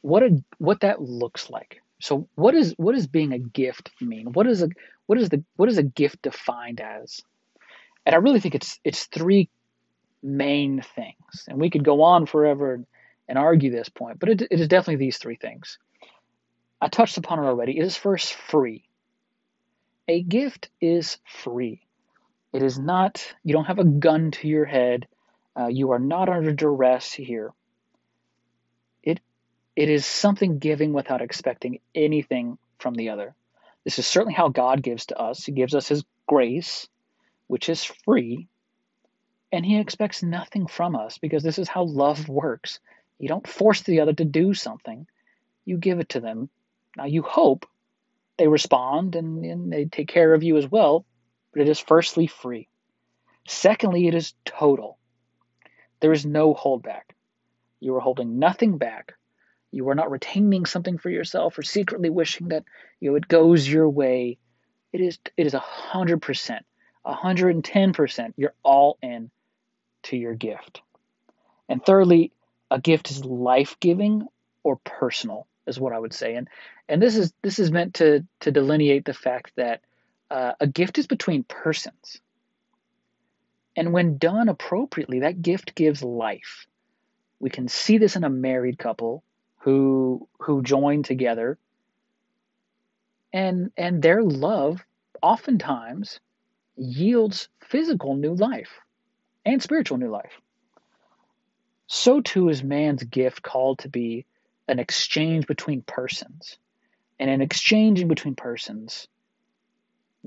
what 0.00 0.22
a, 0.22 0.42
what 0.58 0.80
that 0.80 1.00
looks 1.00 1.50
like 1.50 1.80
so 2.00 2.28
what 2.34 2.54
is 2.54 2.74
what 2.76 2.94
does 2.94 3.06
being 3.06 3.32
a 3.32 3.38
gift 3.38 3.90
mean? 4.00 4.32
What 4.32 4.46
is 4.46 4.62
a 4.62 4.68
what 5.06 5.18
is 5.18 5.28
the 5.28 5.44
what 5.56 5.68
is 5.68 5.78
a 5.78 5.82
gift 5.82 6.22
defined 6.22 6.80
as? 6.80 7.20
And 8.06 8.14
I 8.14 8.18
really 8.18 8.40
think 8.40 8.54
it's 8.54 8.78
it's 8.84 9.06
three 9.06 9.50
main 10.22 10.82
things. 10.94 11.44
And 11.48 11.58
we 11.58 11.70
could 11.70 11.84
go 11.84 12.02
on 12.02 12.26
forever 12.26 12.84
and 13.28 13.38
argue 13.38 13.70
this 13.70 13.88
point, 13.88 14.20
but 14.20 14.28
it, 14.30 14.42
it 14.42 14.60
is 14.60 14.68
definitely 14.68 15.04
these 15.04 15.18
three 15.18 15.36
things. 15.36 15.78
I 16.80 16.88
touched 16.88 17.18
upon 17.18 17.40
it 17.40 17.46
already. 17.46 17.78
It 17.78 17.84
is 17.84 17.96
first 17.96 18.32
free. 18.32 18.84
A 20.06 20.22
gift 20.22 20.70
is 20.80 21.18
free. 21.26 21.82
It 22.52 22.62
is 22.62 22.78
not, 22.78 23.34
you 23.44 23.52
don't 23.52 23.66
have 23.66 23.78
a 23.78 23.84
gun 23.84 24.30
to 24.30 24.48
your 24.48 24.64
head. 24.64 25.06
Uh, 25.58 25.66
you 25.66 25.90
are 25.90 25.98
not 25.98 26.30
under 26.30 26.52
duress 26.52 27.12
here. 27.12 27.52
It 29.78 29.88
is 29.88 30.04
something 30.04 30.58
giving 30.58 30.92
without 30.92 31.22
expecting 31.22 31.78
anything 31.94 32.58
from 32.80 32.94
the 32.94 33.10
other. 33.10 33.36
This 33.84 34.00
is 34.00 34.08
certainly 34.08 34.34
how 34.34 34.48
God 34.48 34.82
gives 34.82 35.06
to 35.06 35.16
us. 35.16 35.44
He 35.44 35.52
gives 35.52 35.72
us 35.72 35.86
His 35.86 36.04
grace, 36.26 36.88
which 37.46 37.68
is 37.68 37.84
free, 37.84 38.48
and 39.52 39.64
He 39.64 39.78
expects 39.78 40.20
nothing 40.20 40.66
from 40.66 40.96
us 40.96 41.18
because 41.18 41.44
this 41.44 41.60
is 41.60 41.68
how 41.68 41.84
love 41.84 42.28
works. 42.28 42.80
You 43.20 43.28
don't 43.28 43.46
force 43.46 43.82
the 43.82 44.00
other 44.00 44.12
to 44.14 44.24
do 44.24 44.52
something, 44.52 45.06
you 45.64 45.76
give 45.76 46.00
it 46.00 46.08
to 46.08 46.20
them 46.20 46.50
Now, 46.96 47.04
you 47.04 47.22
hope 47.22 47.64
they 48.36 48.48
respond 48.48 49.14
and, 49.14 49.44
and 49.44 49.72
they 49.72 49.84
take 49.84 50.08
care 50.08 50.34
of 50.34 50.42
you 50.42 50.56
as 50.56 50.68
well, 50.68 51.06
but 51.52 51.62
it 51.62 51.68
is 51.68 51.78
firstly 51.78 52.26
free. 52.26 52.66
Secondly, 53.46 54.08
it 54.08 54.14
is 54.16 54.34
total. 54.44 54.98
There 56.00 56.12
is 56.12 56.26
no 56.26 56.52
holdback. 56.52 57.14
You 57.78 57.94
are 57.94 58.00
holding 58.00 58.40
nothing 58.40 58.76
back. 58.76 59.14
You 59.70 59.88
are 59.90 59.94
not 59.94 60.10
retaining 60.10 60.66
something 60.66 60.98
for 60.98 61.10
yourself 61.10 61.58
or 61.58 61.62
secretly 61.62 62.10
wishing 62.10 62.48
that 62.48 62.64
you 63.00 63.10
know 63.10 63.16
it 63.16 63.28
goes 63.28 63.68
your 63.68 63.88
way. 63.88 64.38
It 64.92 65.00
is 65.00 65.18
it 65.36 65.46
is 65.46 65.54
a 65.54 65.58
hundred 65.58 66.22
percent, 66.22 66.64
a 67.04 67.12
hundred 67.12 67.54
and 67.54 67.64
ten 67.64 67.92
percent. 67.92 68.34
You're 68.36 68.54
all 68.62 68.98
in 69.02 69.30
to 70.04 70.16
your 70.16 70.34
gift. 70.34 70.80
And 71.68 71.84
thirdly, 71.84 72.32
a 72.70 72.80
gift 72.80 73.10
is 73.10 73.24
life 73.24 73.76
giving 73.80 74.26
or 74.62 74.76
personal, 74.76 75.46
is 75.66 75.78
what 75.78 75.92
I 75.92 75.98
would 75.98 76.14
say. 76.14 76.34
And 76.34 76.48
and 76.88 77.02
this 77.02 77.16
is 77.16 77.32
this 77.42 77.58
is 77.58 77.70
meant 77.70 77.94
to 77.94 78.26
to 78.40 78.50
delineate 78.50 79.04
the 79.04 79.14
fact 79.14 79.52
that 79.56 79.82
uh, 80.30 80.52
a 80.60 80.66
gift 80.66 80.98
is 80.98 81.06
between 81.06 81.44
persons. 81.44 82.20
And 83.76 83.92
when 83.92 84.18
done 84.18 84.48
appropriately, 84.48 85.20
that 85.20 85.42
gift 85.42 85.74
gives 85.74 86.02
life. 86.02 86.66
We 87.38 87.50
can 87.50 87.68
see 87.68 87.98
this 87.98 88.16
in 88.16 88.24
a 88.24 88.30
married 88.30 88.78
couple 88.78 89.22
who 89.58 90.28
who 90.38 90.62
join 90.62 91.02
together 91.02 91.58
and 93.32 93.70
and 93.76 94.02
their 94.02 94.22
love 94.22 94.84
oftentimes 95.22 96.20
yields 96.76 97.48
physical 97.60 98.14
new 98.14 98.34
life 98.34 98.80
and 99.44 99.62
spiritual 99.62 99.98
new 99.98 100.10
life. 100.10 100.40
So 101.86 102.20
too 102.20 102.48
is 102.48 102.62
man's 102.62 103.02
gift 103.02 103.42
called 103.42 103.80
to 103.80 103.88
be 103.88 104.26
an 104.68 104.78
exchange 104.78 105.46
between 105.46 105.82
persons. 105.82 106.58
And 107.18 107.30
an 107.30 107.40
exchange 107.40 108.00
in 108.00 108.06
between 108.06 108.36
persons 108.36 109.08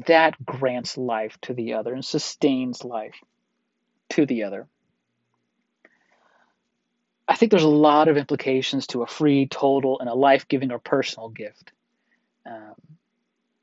that 0.07 0.43
grants 0.45 0.97
life 0.97 1.37
to 1.41 1.53
the 1.53 1.73
other 1.73 1.93
and 1.93 2.03
sustains 2.03 2.83
life 2.83 3.15
to 4.09 4.25
the 4.25 4.43
other. 4.43 4.67
I 7.27 7.35
think 7.35 7.51
there's 7.51 7.63
a 7.63 7.69
lot 7.69 8.07
of 8.07 8.17
implications 8.17 8.87
to 8.87 9.03
a 9.03 9.07
free, 9.07 9.47
total, 9.47 9.99
and 9.99 10.09
a 10.09 10.13
life 10.13 10.47
giving 10.47 10.71
or 10.71 10.79
personal 10.79 11.29
gift. 11.29 11.71
Um, 12.45 12.75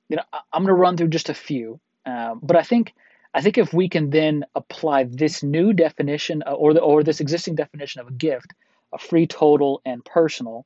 you 0.08 0.16
know, 0.16 0.22
I'm 0.32 0.62
going 0.62 0.68
to 0.68 0.74
run 0.74 0.96
through 0.96 1.08
just 1.08 1.28
a 1.28 1.34
few, 1.34 1.80
um, 2.06 2.40
but 2.42 2.56
I 2.56 2.62
think 2.62 2.94
I 3.34 3.42
think 3.42 3.58
if 3.58 3.74
we 3.74 3.88
can 3.88 4.10
then 4.10 4.46
apply 4.54 5.04
this 5.04 5.42
new 5.42 5.72
definition 5.72 6.42
uh, 6.46 6.52
or 6.52 6.72
the, 6.72 6.80
or 6.80 7.02
this 7.02 7.20
existing 7.20 7.56
definition 7.56 8.00
of 8.00 8.08
a 8.08 8.12
gift, 8.12 8.54
a 8.92 8.98
free, 8.98 9.26
total, 9.26 9.82
and 9.84 10.04
personal, 10.04 10.64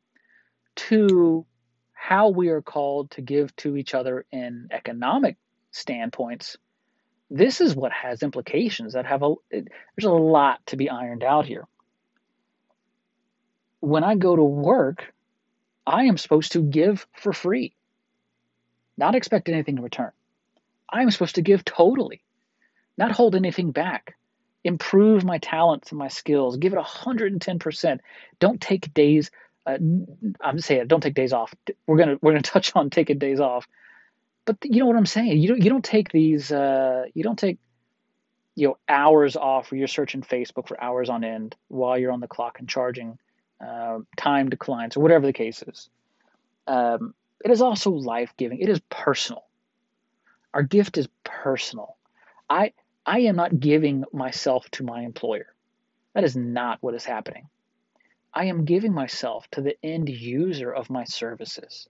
to 0.77 1.45
how 1.93 2.29
we 2.29 2.49
are 2.49 2.63
called 2.63 3.11
to 3.13 3.21
give 3.21 3.55
to 3.57 3.77
each 3.77 3.95
other 3.95 4.25
in 4.31 4.69
economic 4.71 5.37
standpoints, 5.73 6.57
this 7.31 7.61
is 7.61 7.75
what 7.75 7.93
has 7.93 8.23
implications 8.23 8.93
that 8.93 9.07
have 9.07 9.23
a 9.23 9.35
there's 9.51 10.05
a 10.05 10.11
lot 10.11 10.65
to 10.67 10.77
be 10.77 10.89
ironed 10.91 11.25
out 11.25 11.47
here. 11.47 11.67
When 13.83 14.05
I 14.05 14.15
go 14.15 14.35
to 14.35 14.43
work, 14.43 15.13
I 15.87 16.05
am 16.05 16.17
supposed 16.17 16.53
to 16.53 16.63
give 16.63 17.07
for 17.13 17.35
free, 17.35 17.75
not 18.97 19.15
expect 19.15 19.51
anything 19.51 19.77
in 19.77 19.83
return. 19.83 20.13
I 20.89 21.03
am 21.03 21.11
supposed 21.11 21.35
to 21.35 21.43
give 21.43 21.65
totally 21.65 22.23
not 22.99 23.13
hold 23.13 23.35
anything 23.35 23.71
back. 23.73 24.17
Improve 24.65 25.25
my 25.25 25.39
talents 25.39 25.91
and 25.91 25.99
my 25.99 26.09
skills. 26.09 26.57
Give 26.57 26.73
it 26.73 26.79
110%. 26.79 27.99
Don't 28.39 28.61
take 28.61 28.95
days. 28.95 29.31
Uh, 29.67 29.79
I'm 30.41 30.59
saying 30.59 30.87
don't 30.87 31.01
take 31.01 31.15
days 31.15 31.33
off. 31.33 31.55
We're 31.87 31.97
gonna 31.97 32.17
we're 32.21 32.33
gonna 32.33 32.43
touch 32.55 32.75
on 32.75 32.91
taking 32.91 33.19
days 33.19 33.41
off, 33.41 33.67
but 34.45 34.57
you 34.65 34.81
know 34.81 34.87
what 34.87 34.97
I'm 34.97 35.07
saying. 35.07 35.39
You 35.39 35.49
don't 35.49 35.63
you 35.63 35.71
don't 35.71 35.85
take 35.85 36.11
these. 36.11 36.51
Uh, 36.51 37.05
you 37.15 37.23
don't 37.23 37.39
take 37.39 37.59
you 38.57 38.69
know 38.69 38.79
hours 38.89 39.37
off 39.37 39.71
where 39.71 39.79
you're 39.79 39.89
searching 39.89 40.23
Facebook 40.23 40.67
for 40.69 40.81
hours 40.83 41.09
on 41.09 41.23
end 41.23 41.57
while 41.69 41.97
you're 41.97 42.13
on 42.13 42.21
the 42.21 42.29
clock 42.29 42.59
and 42.59 42.69
charging 42.69 43.19
uh, 43.63 43.99
time 44.17 44.51
declines, 44.51 44.97
or 44.97 45.01
whatever 45.01 45.27
the 45.27 45.33
case 45.33 45.63
is. 45.63 45.89
Um, 46.67 47.15
it 47.45 47.51
is 47.51 47.61
also 47.61 47.91
life 47.91 48.35
giving. 48.37 48.61
It 48.61 48.69
is 48.69 48.81
personal. 48.89 49.45
Our 50.55 50.63
gift 50.63 50.99
is 50.99 51.09
personal. 51.25 51.97
I 52.49 52.73
I 53.05 53.21
am 53.21 53.37
not 53.37 53.59
giving 53.59 54.05
myself 54.13 54.71
to 54.73 54.85
my 54.85 55.03
employer. 55.03 55.47
That 56.15 56.25
is 56.25 56.37
not 56.37 56.79
what 56.83 56.95
is 56.95 57.05
happening. 57.05 57.49
I 58.35 58.47
am 58.47 58.65
giving 58.65 58.93
myself 58.93 59.49
to 59.53 59.61
the 59.61 59.77
end 59.83 60.09
user 60.09 60.73
of 60.73 60.91
my 60.91 61.05
services. 61.05 61.89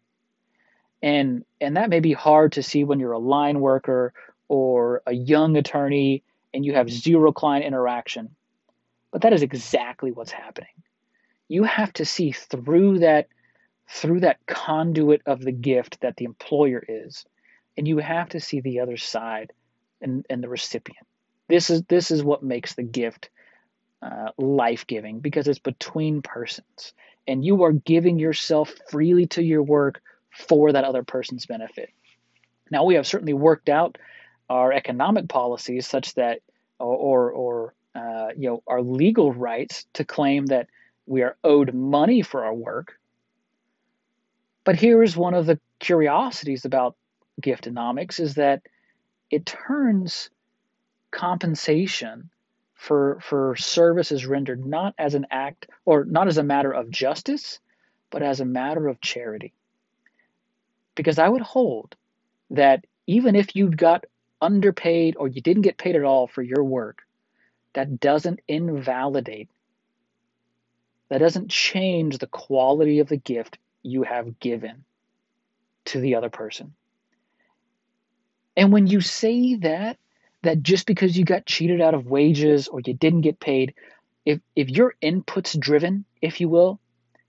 And 1.02 1.44
and 1.60 1.76
that 1.76 1.90
may 1.90 2.00
be 2.00 2.12
hard 2.12 2.52
to 2.52 2.62
see 2.62 2.84
when 2.84 3.00
you're 3.00 3.12
a 3.12 3.18
line 3.18 3.60
worker 3.60 4.12
or 4.48 5.02
a 5.06 5.12
young 5.12 5.56
attorney 5.56 6.22
and 6.54 6.64
you 6.64 6.74
have 6.74 6.90
zero 6.90 7.32
client 7.32 7.64
interaction. 7.64 8.34
But 9.10 9.22
that 9.22 9.32
is 9.32 9.42
exactly 9.42 10.12
what's 10.12 10.32
happening. 10.32 10.70
You 11.48 11.64
have 11.64 11.92
to 11.94 12.04
see 12.04 12.32
through 12.32 13.00
that 13.00 13.28
through 13.88 14.20
that 14.20 14.38
conduit 14.46 15.22
of 15.26 15.40
the 15.40 15.52
gift 15.52 16.00
that 16.00 16.16
the 16.16 16.24
employer 16.24 16.82
is. 16.86 17.24
And 17.76 17.86
you 17.86 17.98
have 17.98 18.30
to 18.30 18.40
see 18.40 18.60
the 18.60 18.80
other 18.80 18.96
side 18.96 19.52
and, 20.00 20.24
and 20.30 20.42
the 20.42 20.48
recipient. 20.48 21.06
This 21.48 21.70
is 21.70 21.82
this 21.84 22.10
is 22.10 22.22
what 22.22 22.42
makes 22.42 22.74
the 22.74 22.82
gift 22.82 23.30
uh, 24.00 24.30
life 24.38 24.86
giving 24.86 25.20
because 25.20 25.48
it's 25.48 25.58
between 25.58 26.22
persons, 26.22 26.92
and 27.26 27.44
you 27.44 27.62
are 27.64 27.72
giving 27.72 28.18
yourself 28.18 28.72
freely 28.90 29.26
to 29.26 29.42
your 29.42 29.62
work 29.62 30.02
for 30.30 30.72
that 30.72 30.84
other 30.84 31.02
person's 31.02 31.46
benefit. 31.46 31.90
Now 32.70 32.84
we 32.84 32.94
have 32.94 33.06
certainly 33.06 33.34
worked 33.34 33.68
out 33.68 33.98
our 34.48 34.72
economic 34.72 35.28
policies 35.28 35.86
such 35.86 36.14
that, 36.14 36.40
or 36.78 36.96
or, 36.96 37.30
or 37.32 37.74
uh, 37.94 38.28
you 38.36 38.48
know, 38.48 38.62
our 38.66 38.82
legal 38.82 39.32
rights 39.32 39.86
to 39.94 40.04
claim 40.04 40.46
that 40.46 40.68
we 41.06 41.22
are 41.22 41.36
owed 41.42 41.74
money 41.74 42.22
for 42.22 42.44
our 42.44 42.54
work. 42.54 42.98
But 44.64 44.76
here 44.76 45.02
is 45.02 45.16
one 45.16 45.34
of 45.34 45.46
the 45.46 45.58
curiosities 45.80 46.64
about 46.64 46.96
giftonomics 47.40 48.20
is 48.20 48.34
that 48.34 48.62
it 49.30 49.46
turns 49.46 50.30
compensation 51.10 52.30
for 52.74 53.18
for 53.20 53.54
services 53.56 54.26
rendered 54.26 54.64
not 54.66 54.94
as 54.98 55.14
an 55.14 55.26
act 55.30 55.68
or 55.84 56.04
not 56.04 56.28
as 56.28 56.38
a 56.38 56.42
matter 56.42 56.72
of 56.72 56.90
justice, 56.90 57.60
but 58.10 58.22
as 58.22 58.40
a 58.40 58.44
matter 58.44 58.88
of 58.88 59.00
charity. 59.00 59.52
Because 60.94 61.18
I 61.18 61.28
would 61.28 61.42
hold 61.42 61.94
that 62.50 62.84
even 63.06 63.34
if 63.34 63.56
you 63.56 63.70
got 63.70 64.04
underpaid 64.40 65.16
or 65.16 65.28
you 65.28 65.40
didn't 65.40 65.62
get 65.62 65.78
paid 65.78 65.96
at 65.96 66.04
all 66.04 66.26
for 66.26 66.42
your 66.42 66.64
work, 66.64 67.02
that 67.74 68.00
doesn't 68.00 68.40
invalidate, 68.48 69.48
that 71.12 71.18
doesn't 71.18 71.50
change 71.50 72.16
the 72.16 72.26
quality 72.26 73.00
of 73.00 73.08
the 73.08 73.18
gift 73.18 73.58
you 73.82 74.02
have 74.02 74.40
given 74.40 74.82
to 75.84 76.00
the 76.00 76.14
other 76.14 76.30
person. 76.30 76.72
And 78.56 78.72
when 78.72 78.86
you 78.86 79.02
say 79.02 79.56
that, 79.56 79.98
that 80.40 80.62
just 80.62 80.86
because 80.86 81.14
you 81.14 81.26
got 81.26 81.44
cheated 81.44 81.82
out 81.82 81.92
of 81.92 82.06
wages 82.06 82.66
or 82.66 82.80
you 82.80 82.94
didn't 82.94 83.20
get 83.20 83.38
paid, 83.38 83.74
if 84.24 84.40
if 84.56 84.70
your 84.70 84.94
inputs 85.02 85.60
driven, 85.60 86.06
if 86.22 86.40
you 86.40 86.48
will, 86.48 86.80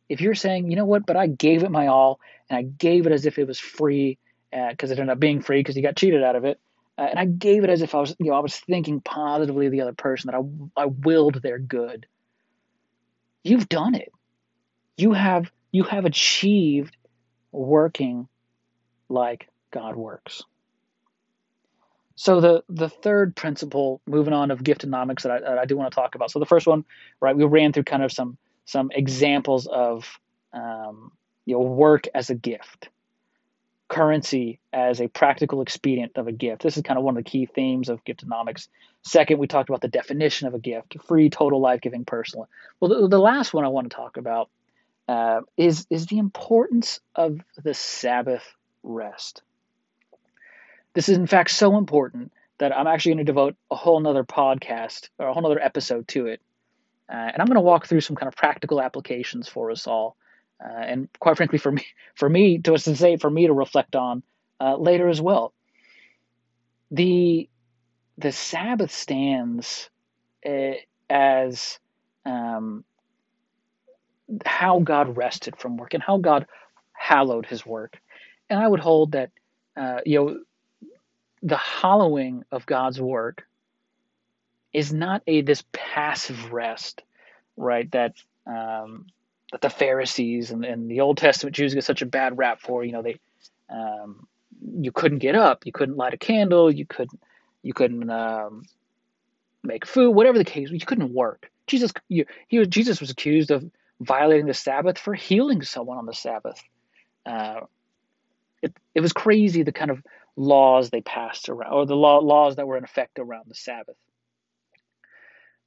if 0.08 0.22
you're 0.22 0.34
saying, 0.34 0.70
you 0.72 0.78
know 0.78 0.86
what, 0.86 1.06
but 1.06 1.18
I 1.18 1.28
gave 1.28 1.64
it 1.64 1.70
my 1.70 1.88
all 1.88 2.22
and 2.50 2.58
I 2.58 2.62
gave 2.62 3.06
it 3.06 3.12
as 3.12 3.26
if 3.26 3.38
it 3.38 3.48
was 3.48 3.60
free 3.60 4.18
because 4.50 4.92
uh, 4.92 4.94
it 4.94 5.00
ended 5.00 5.12
up 5.12 5.20
being 5.20 5.42
free 5.42 5.60
because 5.60 5.76
you 5.76 5.84
got 5.84 5.98
cheated 5.98 6.24
out 6.24 6.38
of 6.38 6.46
it, 6.46 6.58
uh, 6.98 7.02
and 7.02 7.20
I 7.20 7.26
gave 7.26 7.66
it 7.66 7.70
as 7.70 7.82
if 7.82 7.96
I 7.96 8.00
was, 8.00 8.16
you 8.18 8.28
know, 8.28 8.38
I 8.38 8.40
was 8.40 8.56
thinking 8.56 9.02
positively 9.02 9.66
of 9.66 9.74
the 9.74 9.82
other 9.82 9.92
person 9.92 10.32
that 10.32 10.38
I 10.38 10.84
I 10.84 10.86
willed 10.86 11.42
their 11.42 11.60
good. 11.60 12.08
You've 13.44 13.70
done 13.70 13.96
it. 13.96 14.12
You 14.98 15.14
have 15.14 15.52
you 15.72 15.84
have 15.84 16.06
achieved 16.06 16.96
working 17.52 18.28
like 19.10 19.50
God 19.72 19.96
works. 19.96 20.44
So 22.16 22.40
the 22.40 22.64
the 22.70 22.90
third 22.90 23.36
principle, 23.36 24.02
moving 24.06 24.34
on 24.34 24.52
of 24.52 24.60
giftonomics 24.64 25.24
that 25.24 25.32
I, 25.32 25.40
that 25.40 25.58
I 25.58 25.66
do 25.66 25.76
want 25.76 25.92
to 25.92 25.96
talk 25.96 26.16
about. 26.16 26.32
So 26.32 26.40
the 26.40 26.46
first 26.46 26.68
one, 26.68 26.86
right, 27.20 27.36
we 27.36 27.44
ran 27.44 27.74
through 27.74 27.84
kind 27.84 28.04
of 28.04 28.12
some 28.12 28.38
some 28.66 28.92
examples 28.94 29.68
of 29.68 30.08
um, 30.54 31.12
you 31.46 31.56
know 31.56 31.62
work 31.62 32.08
as 32.14 32.30
a 32.30 32.36
gift, 32.36 32.90
currency 33.88 34.60
as 34.72 35.02
a 35.02 35.08
practical 35.08 35.62
expedient 35.62 36.14
of 36.16 36.28
a 36.28 36.32
gift. 36.32 36.64
This 36.64 36.78
is 36.78 36.84
kind 36.84 36.98
of 36.98 37.04
one 37.04 37.18
of 37.18 37.24
the 37.24 37.30
key 37.30 37.46
themes 37.46 37.90
of 37.90 38.04
giftonomics. 38.04 38.68
Second, 39.04 39.38
we 39.38 39.48
talked 39.48 39.70
about 39.70 39.82
the 39.82 39.88
definition 39.88 40.48
of 40.48 40.54
a 40.54 40.60
gift: 40.60 40.96
free, 41.08 41.30
total, 41.30 41.60
life-giving, 41.60 42.06
personal. 42.06 42.50
Well, 42.80 43.02
the, 43.02 43.08
the 43.08 43.20
last 43.20 43.54
one 43.54 43.66
I 43.66 43.70
want 43.70 43.90
to 43.90 43.96
talk 43.96 44.18
about 44.18 44.50
uh, 45.08 45.42
is 45.58 45.86
is 45.90 46.08
the 46.08 46.18
importance 46.18 47.02
of 47.16 47.40
the 47.62 47.74
Sabbath 47.74 48.44
rest. 48.82 49.42
This 50.94 51.10
is, 51.10 51.18
in 51.18 51.28
fact, 51.28 51.52
so 51.52 51.78
important 51.78 52.32
that 52.60 52.76
I'm 52.76 52.88
actually 52.88 53.14
going 53.14 53.26
to 53.26 53.32
devote 53.32 53.56
a 53.72 53.76
whole 53.76 54.00
nother 54.00 54.24
podcast 54.24 55.10
or 55.18 55.28
a 55.28 55.34
whole 55.34 55.42
nother 55.42 55.62
episode 55.62 56.08
to 56.10 56.28
it. 56.28 56.42
Uh, 57.10 57.16
and 57.16 57.42
I'm 57.42 57.48
going 57.48 57.56
to 57.56 57.62
walk 57.62 57.88
through 57.88 58.02
some 58.02 58.16
kind 58.16 58.28
of 58.28 58.36
practical 58.36 58.80
applications 58.80 59.48
for 59.48 59.72
us 59.72 59.88
all 59.88 60.16
uh, 60.64 60.80
and 60.80 61.10
quite 61.20 61.38
frankly, 61.38 61.60
for 61.60 61.72
me, 61.72 61.86
for 62.16 62.30
me 62.30 62.60
to 62.60 62.78
say, 62.78 63.18
for 63.18 63.30
me 63.30 63.48
to 63.48 63.54
reflect 63.54 63.96
on 63.96 64.24
uh, 64.60 64.76
later 64.78 65.10
as 65.10 65.22
well. 65.22 65.54
The 66.92 67.50
the 68.18 68.32
Sabbath 68.32 68.92
stands 68.92 69.90
uh, 70.46 70.74
as 71.10 71.80
um, 72.26 72.84
how 74.46 74.80
God 74.80 75.18
rested 75.18 75.58
from 75.58 75.78
work 75.78 75.94
and 75.96 76.04
how 76.04 76.18
God 76.18 76.46
hallowed 76.94 77.46
His 77.46 77.66
work, 77.66 78.00
and 78.50 78.60
I 78.60 78.68
would 78.68 78.80
hold 78.80 79.14
that 79.14 79.32
uh, 79.76 80.00
you 80.06 80.20
know 80.20 80.40
the 81.42 81.58
hallowing 81.58 82.46
of 82.52 82.66
God's 82.66 83.02
work 83.02 83.46
is 84.72 84.94
not 84.94 85.22
a 85.28 85.42
this 85.42 85.64
passive 85.72 86.52
rest, 86.54 87.04
right? 87.58 87.90
That 87.92 88.16
um, 88.48 89.08
that 89.54 89.62
the 89.62 89.70
Pharisees 89.70 90.50
and, 90.50 90.66
and 90.66 90.90
the 90.90 91.02
Old 91.02 91.18
Testament 91.18 91.56
Jews 91.56 91.76
get 91.76 91.84
such 91.84 92.02
a 92.02 92.08
bad 92.08 92.38
rap 92.40 92.60
for. 92.60 92.84
You 92.84 92.92
know, 92.92 93.04
they 93.04 93.20
um, 93.70 94.28
you 94.76 94.92
couldn't 94.92 95.20
get 95.20 95.36
up, 95.36 95.66
you 95.66 95.72
couldn't 95.72 95.96
light 95.96 96.16
a 96.16 96.18
candle, 96.18 96.72
you 96.72 96.88
couldn't 96.88 97.22
you 97.62 97.72
couldn't 97.72 98.10
um, 98.10 98.64
make 99.64 99.86
food, 99.86 100.10
whatever 100.10 100.40
the 100.40 100.44
case, 100.44 100.72
you 100.72 100.80
couldn't 100.80 101.14
work. 101.14 101.52
Jesus, 101.68 101.94
you, 102.10 102.26
he 102.48 102.58
was 102.58 102.68
Jesus 102.68 103.00
was 103.00 103.12
accused 103.12 103.52
of 103.52 103.64
violating 104.02 104.48
the 104.48 104.56
Sabbath 104.56 104.98
for 104.98 105.14
healing 105.14 105.62
someone 105.62 106.00
on 106.00 106.08
the 106.08 106.16
Sabbath. 106.16 106.60
Uh, 107.24 107.62
it 108.64 108.76
it 108.96 109.02
was 109.02 109.14
crazy 109.14 109.62
the 109.62 109.72
kind 109.72 109.92
of 109.92 110.02
laws 110.36 110.90
they 110.90 111.02
passed 111.02 111.48
around, 111.48 111.72
or 111.72 111.86
the 111.86 111.96
law, 111.96 112.18
laws 112.18 112.56
that 112.56 112.66
were 112.66 112.78
in 112.78 112.84
effect 112.84 113.20
around 113.20 113.46
the 113.48 113.56
Sabbath. 113.56 113.98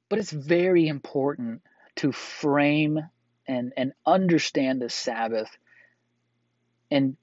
But 0.09 0.19
it's 0.19 0.31
very 0.31 0.89
important 0.89 1.61
to 1.95 2.11
frame 2.11 2.99
and, 3.47 3.73
and 3.77 3.93
understand 4.05 4.81
the 4.81 4.89
Sabbath 4.89 5.49
and 6.91 7.17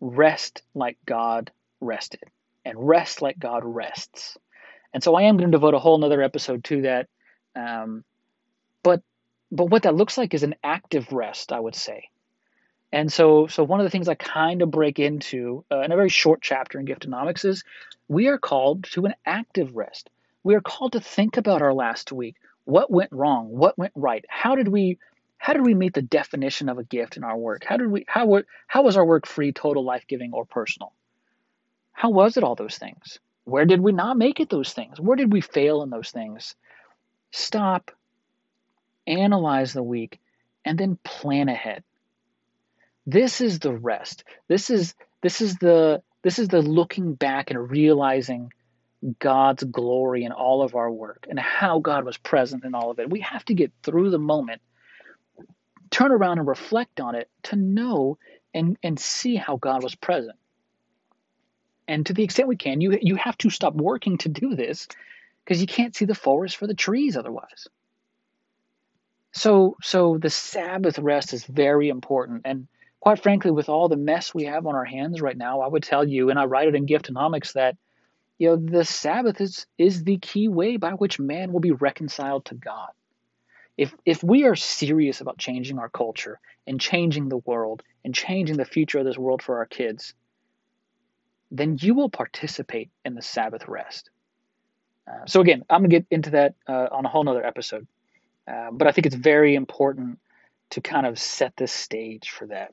rest 0.00 0.62
like 0.74 0.98
God 1.04 1.50
rested 1.80 2.24
and 2.64 2.88
rest 2.88 3.22
like 3.22 3.38
God 3.38 3.62
rests. 3.64 4.36
And 4.92 5.02
so 5.02 5.14
I 5.14 5.22
am 5.22 5.36
going 5.36 5.50
to 5.50 5.56
devote 5.56 5.74
a 5.74 5.78
whole 5.78 5.98
nother 5.98 6.22
episode 6.22 6.64
to 6.64 6.82
that. 6.82 7.08
Um, 7.54 8.04
but 8.82 9.02
but 9.52 9.66
what 9.66 9.84
that 9.84 9.94
looks 9.94 10.18
like 10.18 10.34
is 10.34 10.42
an 10.42 10.56
active 10.64 11.12
rest, 11.12 11.52
I 11.52 11.60
would 11.60 11.74
say. 11.74 12.08
And 12.92 13.12
so 13.12 13.46
so 13.46 13.64
one 13.64 13.80
of 13.80 13.84
the 13.84 13.90
things 13.90 14.08
I 14.08 14.14
kind 14.14 14.62
of 14.62 14.70
break 14.70 14.98
into 14.98 15.64
uh, 15.70 15.80
in 15.80 15.92
a 15.92 15.96
very 15.96 16.08
short 16.08 16.40
chapter 16.42 16.78
in 16.78 16.86
Giftonomics 16.86 17.44
is 17.44 17.64
we 18.08 18.28
are 18.28 18.38
called 18.38 18.84
to 18.92 19.06
an 19.06 19.14
active 19.24 19.76
rest. 19.76 20.10
We 20.42 20.54
are 20.54 20.60
called 20.60 20.92
to 20.92 21.00
think 21.00 21.36
about 21.36 21.62
our 21.62 21.74
last 21.74 22.12
week. 22.12 22.36
What 22.64 22.90
went 22.90 23.12
wrong? 23.12 23.48
What 23.48 23.76
went 23.78 23.92
right? 23.94 24.24
How 24.28 24.54
did 24.54 24.68
we 24.68 24.98
how 25.46 25.52
did 25.52 25.64
we 25.64 25.74
meet 25.74 25.94
the 25.94 26.02
definition 26.02 26.68
of 26.68 26.78
a 26.78 26.82
gift 26.82 27.16
in 27.16 27.22
our 27.22 27.38
work? 27.38 27.62
How 27.64 27.76
did 27.76 27.86
we 27.86 28.04
how 28.08 28.42
how 28.66 28.82
was 28.82 28.96
our 28.96 29.06
work 29.06 29.28
free, 29.28 29.52
total, 29.52 29.84
life-giving, 29.84 30.32
or 30.32 30.44
personal? 30.44 30.92
How 31.92 32.10
was 32.10 32.36
it 32.36 32.42
all 32.42 32.56
those 32.56 32.78
things? 32.78 33.20
Where 33.44 33.64
did 33.64 33.80
we 33.80 33.92
not 33.92 34.18
make 34.18 34.40
it 34.40 34.50
those 34.50 34.72
things? 34.72 35.00
Where 35.00 35.16
did 35.16 35.32
we 35.32 35.40
fail 35.40 35.84
in 35.84 35.90
those 35.90 36.10
things? 36.10 36.56
Stop, 37.30 37.92
analyze 39.06 39.72
the 39.72 39.84
week, 39.84 40.18
and 40.64 40.76
then 40.76 40.98
plan 41.04 41.48
ahead. 41.48 41.84
This 43.06 43.40
is 43.40 43.60
the 43.60 43.72
rest. 43.72 44.24
This 44.48 44.68
is 44.68 44.96
this 45.22 45.40
is 45.40 45.58
the 45.58 46.02
this 46.24 46.40
is 46.40 46.48
the 46.48 46.60
looking 46.60 47.14
back 47.14 47.52
and 47.52 47.70
realizing 47.70 48.52
God's 49.20 49.62
glory 49.62 50.24
in 50.24 50.32
all 50.32 50.62
of 50.62 50.74
our 50.74 50.90
work 50.90 51.28
and 51.30 51.38
how 51.38 51.78
God 51.78 52.04
was 52.04 52.16
present 52.16 52.64
in 52.64 52.74
all 52.74 52.90
of 52.90 52.98
it. 52.98 53.08
We 53.08 53.20
have 53.20 53.44
to 53.44 53.54
get 53.54 53.70
through 53.84 54.10
the 54.10 54.18
moment 54.18 54.60
turn 55.90 56.12
around 56.12 56.38
and 56.38 56.48
reflect 56.48 57.00
on 57.00 57.14
it 57.14 57.28
to 57.44 57.56
know 57.56 58.18
and, 58.54 58.76
and 58.82 58.98
see 58.98 59.36
how 59.36 59.56
God 59.56 59.82
was 59.82 59.94
present. 59.94 60.36
And 61.88 62.04
to 62.06 62.14
the 62.14 62.24
extent 62.24 62.48
we 62.48 62.56
can, 62.56 62.80
you, 62.80 62.98
you 63.00 63.16
have 63.16 63.38
to 63.38 63.50
stop 63.50 63.74
working 63.74 64.18
to 64.18 64.28
do 64.28 64.54
this 64.54 64.88
because 65.44 65.60
you 65.60 65.66
can't 65.66 65.94
see 65.94 66.04
the 66.04 66.14
forest 66.14 66.56
for 66.56 66.66
the 66.66 66.74
trees 66.74 67.16
otherwise. 67.16 67.68
So, 69.32 69.76
so 69.82 70.18
the 70.18 70.30
Sabbath 70.30 70.98
rest 70.98 71.32
is 71.32 71.44
very 71.44 71.88
important. 71.88 72.42
And 72.44 72.66
quite 73.00 73.22
frankly, 73.22 73.50
with 73.50 73.68
all 73.68 73.88
the 73.88 73.96
mess 73.96 74.34
we 74.34 74.44
have 74.44 74.66
on 74.66 74.74
our 74.74 74.84
hands 74.84 75.20
right 75.20 75.36
now, 75.36 75.60
I 75.60 75.68
would 75.68 75.82
tell 75.82 76.08
you, 76.08 76.30
and 76.30 76.38
I 76.38 76.46
write 76.46 76.68
it 76.68 76.74
in 76.74 76.86
Giftonomics, 76.86 77.52
that 77.52 77.76
you 78.38 78.48
know 78.48 78.56
the 78.56 78.84
Sabbath 78.84 79.40
is 79.40 79.66
is 79.78 80.04
the 80.04 80.18
key 80.18 80.48
way 80.48 80.76
by 80.76 80.92
which 80.92 81.20
man 81.20 81.52
will 81.52 81.60
be 81.60 81.72
reconciled 81.72 82.46
to 82.46 82.54
God 82.54 82.90
if 83.76 83.94
if 84.04 84.22
we 84.22 84.44
are 84.44 84.56
serious 84.56 85.20
about 85.20 85.38
changing 85.38 85.78
our 85.78 85.88
culture 85.88 86.40
and 86.66 86.80
changing 86.80 87.28
the 87.28 87.36
world 87.38 87.82
and 88.04 88.14
changing 88.14 88.56
the 88.56 88.64
future 88.64 88.98
of 88.98 89.04
this 89.04 89.18
world 89.18 89.42
for 89.42 89.58
our 89.58 89.66
kids, 89.66 90.14
then 91.50 91.76
you 91.80 91.94
will 91.94 92.08
participate 92.08 92.90
in 93.04 93.14
the 93.14 93.22
Sabbath 93.22 93.68
rest. 93.68 94.10
Uh, 95.06 95.26
so 95.26 95.40
again, 95.40 95.64
I'm 95.68 95.82
gonna 95.82 95.88
get 95.88 96.06
into 96.10 96.30
that 96.30 96.54
uh, 96.66 96.88
on 96.90 97.04
a 97.04 97.08
whole 97.08 97.24
nother 97.24 97.44
episode, 97.44 97.86
uh, 98.48 98.70
but 98.72 98.88
I 98.88 98.92
think 98.92 99.06
it's 99.06 99.16
very 99.16 99.54
important 99.54 100.18
to 100.70 100.80
kind 100.80 101.06
of 101.06 101.18
set 101.18 101.54
the 101.56 101.66
stage 101.66 102.30
for 102.30 102.46
that. 102.46 102.72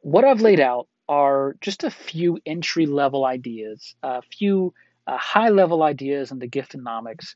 What 0.00 0.24
I've 0.24 0.40
laid 0.40 0.58
out 0.58 0.88
are 1.08 1.54
just 1.60 1.84
a 1.84 1.90
few 1.90 2.38
entry 2.46 2.86
level 2.86 3.24
ideas, 3.24 3.94
a 4.02 4.22
few 4.22 4.72
uh, 5.06 5.18
high 5.18 5.50
level 5.50 5.82
ideas 5.82 6.32
into 6.32 6.46
giftonomics 6.46 7.34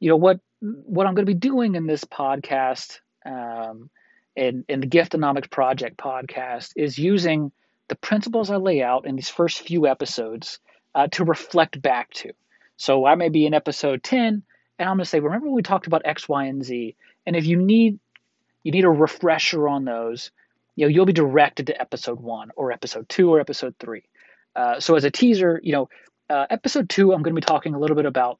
you 0.00 0.08
know 0.08 0.16
what 0.16 0.40
what 0.60 1.06
I'm 1.06 1.14
going 1.14 1.26
to 1.26 1.32
be 1.32 1.38
doing 1.38 1.74
in 1.74 1.86
this 1.86 2.04
podcast 2.04 2.98
um, 3.24 3.90
in 4.36 4.64
in 4.68 4.80
the 4.80 4.86
Giftonomics 4.86 5.50
Project 5.50 5.96
podcast 5.96 6.72
is 6.76 6.98
using 6.98 7.52
the 7.88 7.96
principles 7.96 8.50
I 8.50 8.56
lay 8.56 8.82
out 8.82 9.06
in 9.06 9.16
these 9.16 9.30
first 9.30 9.60
few 9.60 9.86
episodes 9.86 10.58
uh, 10.94 11.06
to 11.08 11.24
reflect 11.24 11.80
back 11.80 12.12
to. 12.14 12.32
So 12.76 13.06
I 13.06 13.14
may 13.14 13.28
be 13.28 13.46
in 13.46 13.54
episode 13.54 14.02
10, 14.02 14.42
and 14.78 14.88
I'm 14.88 14.96
going 14.96 14.98
to 14.98 15.04
say, 15.04 15.20
remember 15.20 15.50
we 15.50 15.62
talked 15.62 15.86
about 15.86 16.02
X, 16.04 16.28
Y, 16.28 16.44
and 16.44 16.64
Z? 16.64 16.96
And 17.26 17.34
if 17.34 17.46
you 17.46 17.56
need 17.56 17.98
you 18.62 18.72
need 18.72 18.84
a 18.84 18.90
refresher 18.90 19.68
on 19.68 19.84
those, 19.84 20.30
you 20.76 20.84
know, 20.84 20.88
you'll 20.88 21.06
be 21.06 21.12
directed 21.12 21.68
to 21.68 21.80
episode 21.80 22.20
one 22.20 22.50
or 22.56 22.72
episode 22.72 23.08
two 23.08 23.32
or 23.32 23.40
episode 23.40 23.74
three. 23.78 24.04
Uh, 24.54 24.80
so 24.80 24.96
as 24.96 25.04
a 25.04 25.10
teaser, 25.10 25.60
you 25.62 25.72
know, 25.72 25.88
uh, 26.28 26.46
episode 26.50 26.90
two, 26.90 27.12
I'm 27.12 27.22
going 27.22 27.34
to 27.34 27.40
be 27.40 27.44
talking 27.44 27.74
a 27.74 27.78
little 27.78 27.96
bit 27.96 28.06
about 28.06 28.38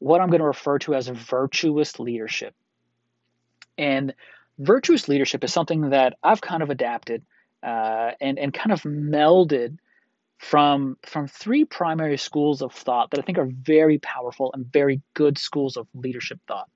what 0.00 0.20
I'm 0.20 0.28
going 0.28 0.40
to 0.40 0.46
refer 0.46 0.78
to 0.80 0.94
as 0.94 1.06
virtuous 1.08 1.98
leadership. 2.00 2.54
And 3.78 4.14
virtuous 4.58 5.08
leadership 5.08 5.44
is 5.44 5.52
something 5.52 5.90
that 5.90 6.16
I've 6.22 6.40
kind 6.40 6.62
of 6.62 6.70
adapted 6.70 7.22
uh, 7.62 8.12
and, 8.20 8.38
and 8.38 8.52
kind 8.52 8.72
of 8.72 8.82
melded 8.82 9.78
from, 10.38 10.96
from 11.06 11.28
three 11.28 11.66
primary 11.66 12.16
schools 12.16 12.62
of 12.62 12.72
thought 12.72 13.10
that 13.10 13.20
I 13.20 13.22
think 13.22 13.38
are 13.38 13.48
very 13.50 13.98
powerful 13.98 14.50
and 14.54 14.66
very 14.72 15.02
good 15.14 15.36
schools 15.38 15.76
of 15.76 15.86
leadership 15.94 16.40
thought. 16.48 16.68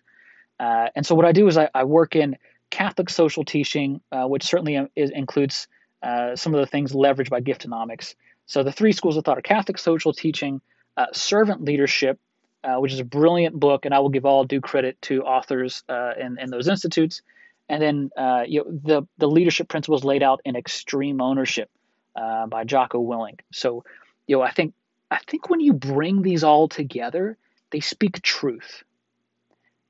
Uh, 0.60 0.88
and 0.94 1.04
so 1.06 1.14
what 1.14 1.24
I 1.24 1.32
do 1.32 1.48
is 1.48 1.56
I, 1.56 1.70
I 1.74 1.84
work 1.84 2.14
in 2.14 2.36
Catholic 2.70 3.08
social 3.08 3.44
teaching, 3.44 4.02
uh, 4.12 4.26
which 4.26 4.44
certainly 4.44 4.86
is, 4.94 5.10
includes 5.10 5.66
uh, 6.02 6.36
some 6.36 6.54
of 6.54 6.60
the 6.60 6.66
things 6.66 6.92
leveraged 6.92 7.30
by 7.30 7.40
giftonomics. 7.40 8.14
So 8.46 8.62
the 8.62 8.72
three 8.72 8.92
schools 8.92 9.16
of 9.16 9.24
thought 9.24 9.38
are 9.38 9.42
Catholic 9.42 9.78
social 9.78 10.12
teaching, 10.12 10.60
uh, 10.98 11.06
servant 11.12 11.62
leadership, 11.62 12.20
uh, 12.64 12.76
which 12.76 12.92
is 12.92 13.00
a 13.00 13.04
brilliant 13.04 13.58
book, 13.58 13.84
and 13.84 13.94
I 13.94 13.98
will 13.98 14.08
give 14.08 14.24
all 14.24 14.44
due 14.44 14.60
credit 14.60 15.00
to 15.02 15.22
authors 15.22 15.84
uh, 15.88 16.12
in 16.18 16.50
those 16.50 16.68
institutes. 16.68 17.22
And 17.68 17.82
then 17.82 18.10
uh, 18.16 18.44
you 18.46 18.64
know, 18.64 18.80
the 18.82 19.08
the 19.18 19.28
leadership 19.28 19.68
principles 19.68 20.04
laid 20.04 20.22
out 20.22 20.40
in 20.44 20.56
Extreme 20.56 21.20
Ownership 21.20 21.70
uh, 22.16 22.46
by 22.46 22.64
Jocko 22.64 23.02
Willink. 23.02 23.40
So, 23.52 23.84
you 24.26 24.36
know, 24.36 24.42
I 24.42 24.50
think 24.50 24.74
I 25.10 25.18
think 25.26 25.50
when 25.50 25.60
you 25.60 25.72
bring 25.72 26.22
these 26.22 26.44
all 26.44 26.68
together, 26.68 27.36
they 27.70 27.80
speak 27.80 28.22
truth, 28.22 28.82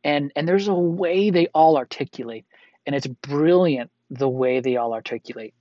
and 0.03 0.33
and 0.37 0.47
there's 0.47 0.69
a 0.69 0.75
way 0.75 1.31
they 1.31 1.49
all 1.49 1.77
articulate, 1.77 2.45
and 2.87 2.95
it's 2.95 3.07
brilliant 3.07 3.91
the 4.11 4.29
way 4.29 4.61
they 4.61 4.77
all 4.77 4.93
articulate. 4.93 5.55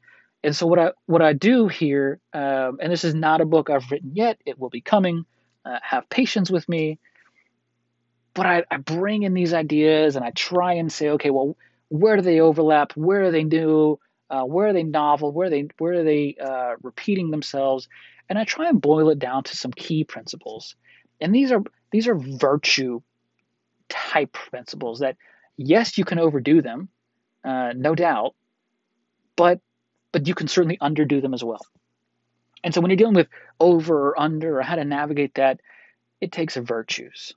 And 0.44 0.56
so 0.56 0.68
what 0.68 0.80
I 0.80 0.92
what 1.06 1.22
I 1.22 1.34
do 1.34 1.68
here, 1.68 2.20
um, 2.34 2.80
and 2.82 2.92
this 2.92 3.04
is 3.04 3.16
not 3.16 3.42
a 3.42 3.46
book 3.46 3.70
I've 3.70 3.90
written 3.90 4.12
yet; 4.14 4.40
it 4.46 4.60
will 4.60 4.70
be 4.70 4.82
coming 4.82 5.26
uh, 5.66 5.80
have 5.82 6.10
patience 6.10 6.50
with 6.52 6.68
me. 6.68 7.00
But 8.34 8.46
I, 8.46 8.64
I 8.72 8.78
bring 8.78 9.24
in 9.24 9.34
these 9.34 9.54
ideas 9.54 10.16
and 10.16 10.26
I 10.26 10.32
try 10.32 10.74
and 10.74 10.92
say, 10.92 11.10
okay, 11.10 11.30
well, 11.30 11.56
where 11.90 12.16
do 12.16 12.24
they 12.24 12.40
overlap? 12.40 12.94
Where 12.94 13.24
are 13.24 13.32
they 13.32 13.44
new? 13.44 14.00
Uh, 14.30 14.44
where 14.44 14.68
are 14.68 14.74
they 14.74 14.84
novel? 14.84 15.32
Where 15.32 15.48
are 15.48 15.50
they 15.52 15.68
where 15.78 15.94
are 15.94 16.04
they 16.04 16.36
uh, 16.44 16.76
repeating 16.82 17.30
themselves? 17.30 17.88
And 18.30 18.40
I 18.40 18.46
try 18.46 18.70
and 18.70 18.82
boil 18.82 19.10
it 19.10 19.20
down 19.20 19.44
to 19.44 19.56
some 19.56 19.72
key 19.72 20.04
principles. 20.04 20.76
And 21.22 21.36
these 21.36 21.52
are 21.52 21.62
these 21.92 22.08
are 22.08 22.16
virtue 22.16 23.02
type 23.90 24.34
principles 24.34 25.00
that 25.00 25.18
yes, 25.56 25.98
you 25.98 26.06
can 26.06 26.18
overdo 26.18 26.62
them, 26.62 26.90
uh, 27.44 27.74
no 27.76 27.94
doubt, 27.94 28.34
but 29.36 29.60
but 30.12 30.28
you 30.28 30.34
can 30.34 30.48
certainly 30.48 30.78
underdo 30.78 31.22
them 31.22 31.34
as 31.34 31.44
well. 31.44 31.62
And 32.64 32.74
so 32.74 32.82
when 32.82 32.90
you're 32.90 32.98
dealing 32.98 33.16
with 33.16 33.28
over 33.60 34.10
or 34.10 34.20
under 34.20 34.60
or 34.60 34.62
how 34.62 34.76
to 34.76 34.86
navigate 34.86 35.36
that, 35.36 35.60
it 36.22 36.32
takes 36.32 36.56
virtues. 36.56 37.34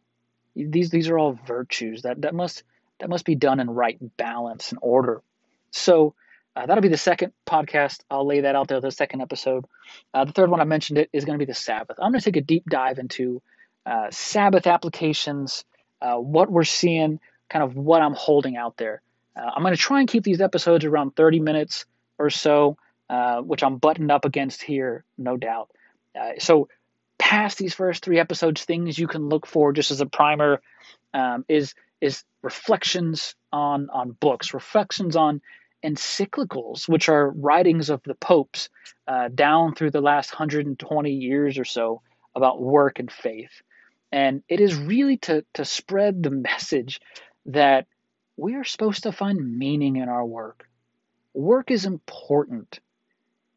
These 0.54 0.90
these 0.90 1.08
are 1.08 1.18
all 1.18 1.38
virtues 1.46 2.02
that, 2.02 2.22
that 2.22 2.34
must 2.34 2.62
that 3.00 3.10
must 3.10 3.24
be 3.24 3.34
done 3.34 3.60
in 3.60 3.68
right 3.68 3.98
balance 4.16 4.70
and 4.70 4.78
order. 4.80 5.22
So 5.70 6.14
uh, 6.54 6.64
that'll 6.64 6.82
be 6.82 6.88
the 6.88 6.96
second 6.96 7.32
podcast. 7.46 8.00
I'll 8.10 8.26
lay 8.26 8.40
that 8.40 8.56
out 8.56 8.68
there, 8.68 8.80
the 8.80 8.90
second 8.90 9.20
episode. 9.20 9.66
Uh, 10.14 10.24
the 10.24 10.32
third 10.32 10.50
one 10.50 10.60
I 10.60 10.64
mentioned 10.64 10.98
it 10.98 11.10
is 11.12 11.26
going 11.26 11.38
to 11.38 11.44
be 11.44 11.50
the 11.50 11.54
Sabbath. 11.54 11.98
I'm 12.00 12.12
going 12.12 12.20
to 12.20 12.24
take 12.24 12.36
a 12.36 12.40
deep 12.40 12.64
dive 12.70 12.98
into 12.98 13.42
uh, 13.84 14.06
Sabbath 14.10 14.66
applications, 14.66 15.64
uh, 16.00 16.16
what 16.16 16.50
we're 16.50 16.64
seeing, 16.64 17.20
kind 17.50 17.62
of 17.62 17.76
what 17.76 18.00
I'm 18.00 18.14
holding 18.14 18.56
out 18.56 18.78
there. 18.78 19.02
Uh, 19.36 19.50
I'm 19.54 19.62
going 19.62 19.74
to 19.74 19.80
try 19.80 20.00
and 20.00 20.08
keep 20.08 20.24
these 20.24 20.40
episodes 20.40 20.84
around 20.84 21.14
30 21.14 21.40
minutes 21.40 21.84
or 22.18 22.30
so, 22.30 22.78
uh, 23.08 23.40
which 23.40 23.62
I'm 23.62 23.78
buttoned 23.78 24.10
up 24.10 24.24
against 24.24 24.62
here, 24.62 25.04
no 25.16 25.36
doubt. 25.36 25.70
so 26.38 26.68
past 27.18 27.58
these 27.58 27.74
first 27.74 28.04
three 28.04 28.18
episodes, 28.18 28.64
things 28.64 28.98
you 28.98 29.06
can 29.06 29.28
look 29.28 29.46
for 29.46 29.72
just 29.72 29.90
as 29.90 30.00
a 30.00 30.06
primer 30.06 30.60
um, 31.14 31.44
is 31.48 31.74
is 32.00 32.24
reflections 32.42 33.34
on 33.52 33.88
on 33.90 34.12
books, 34.12 34.54
reflections 34.54 35.16
on 35.16 35.40
encyclicals, 35.84 36.88
which 36.88 37.08
are 37.08 37.30
writings 37.30 37.90
of 37.90 38.02
the 38.02 38.14
popes 38.14 38.68
uh, 39.06 39.28
down 39.28 39.74
through 39.74 39.90
the 39.90 40.00
last 40.00 40.32
120 40.32 41.12
years 41.12 41.58
or 41.58 41.64
so 41.64 42.02
about 42.34 42.60
work 42.60 42.98
and 42.98 43.10
faith. 43.10 43.62
And 44.12 44.42
it 44.48 44.60
is 44.60 44.74
really 44.74 45.18
to, 45.18 45.44
to 45.54 45.64
spread 45.64 46.22
the 46.22 46.30
message 46.30 47.00
that 47.46 47.86
we 48.36 48.54
are 48.56 48.64
supposed 48.64 49.04
to 49.04 49.12
find 49.12 49.58
meaning 49.58 49.96
in 49.96 50.08
our 50.08 50.24
work. 50.24 50.68
Work 51.34 51.70
is 51.70 51.84
important 51.84 52.80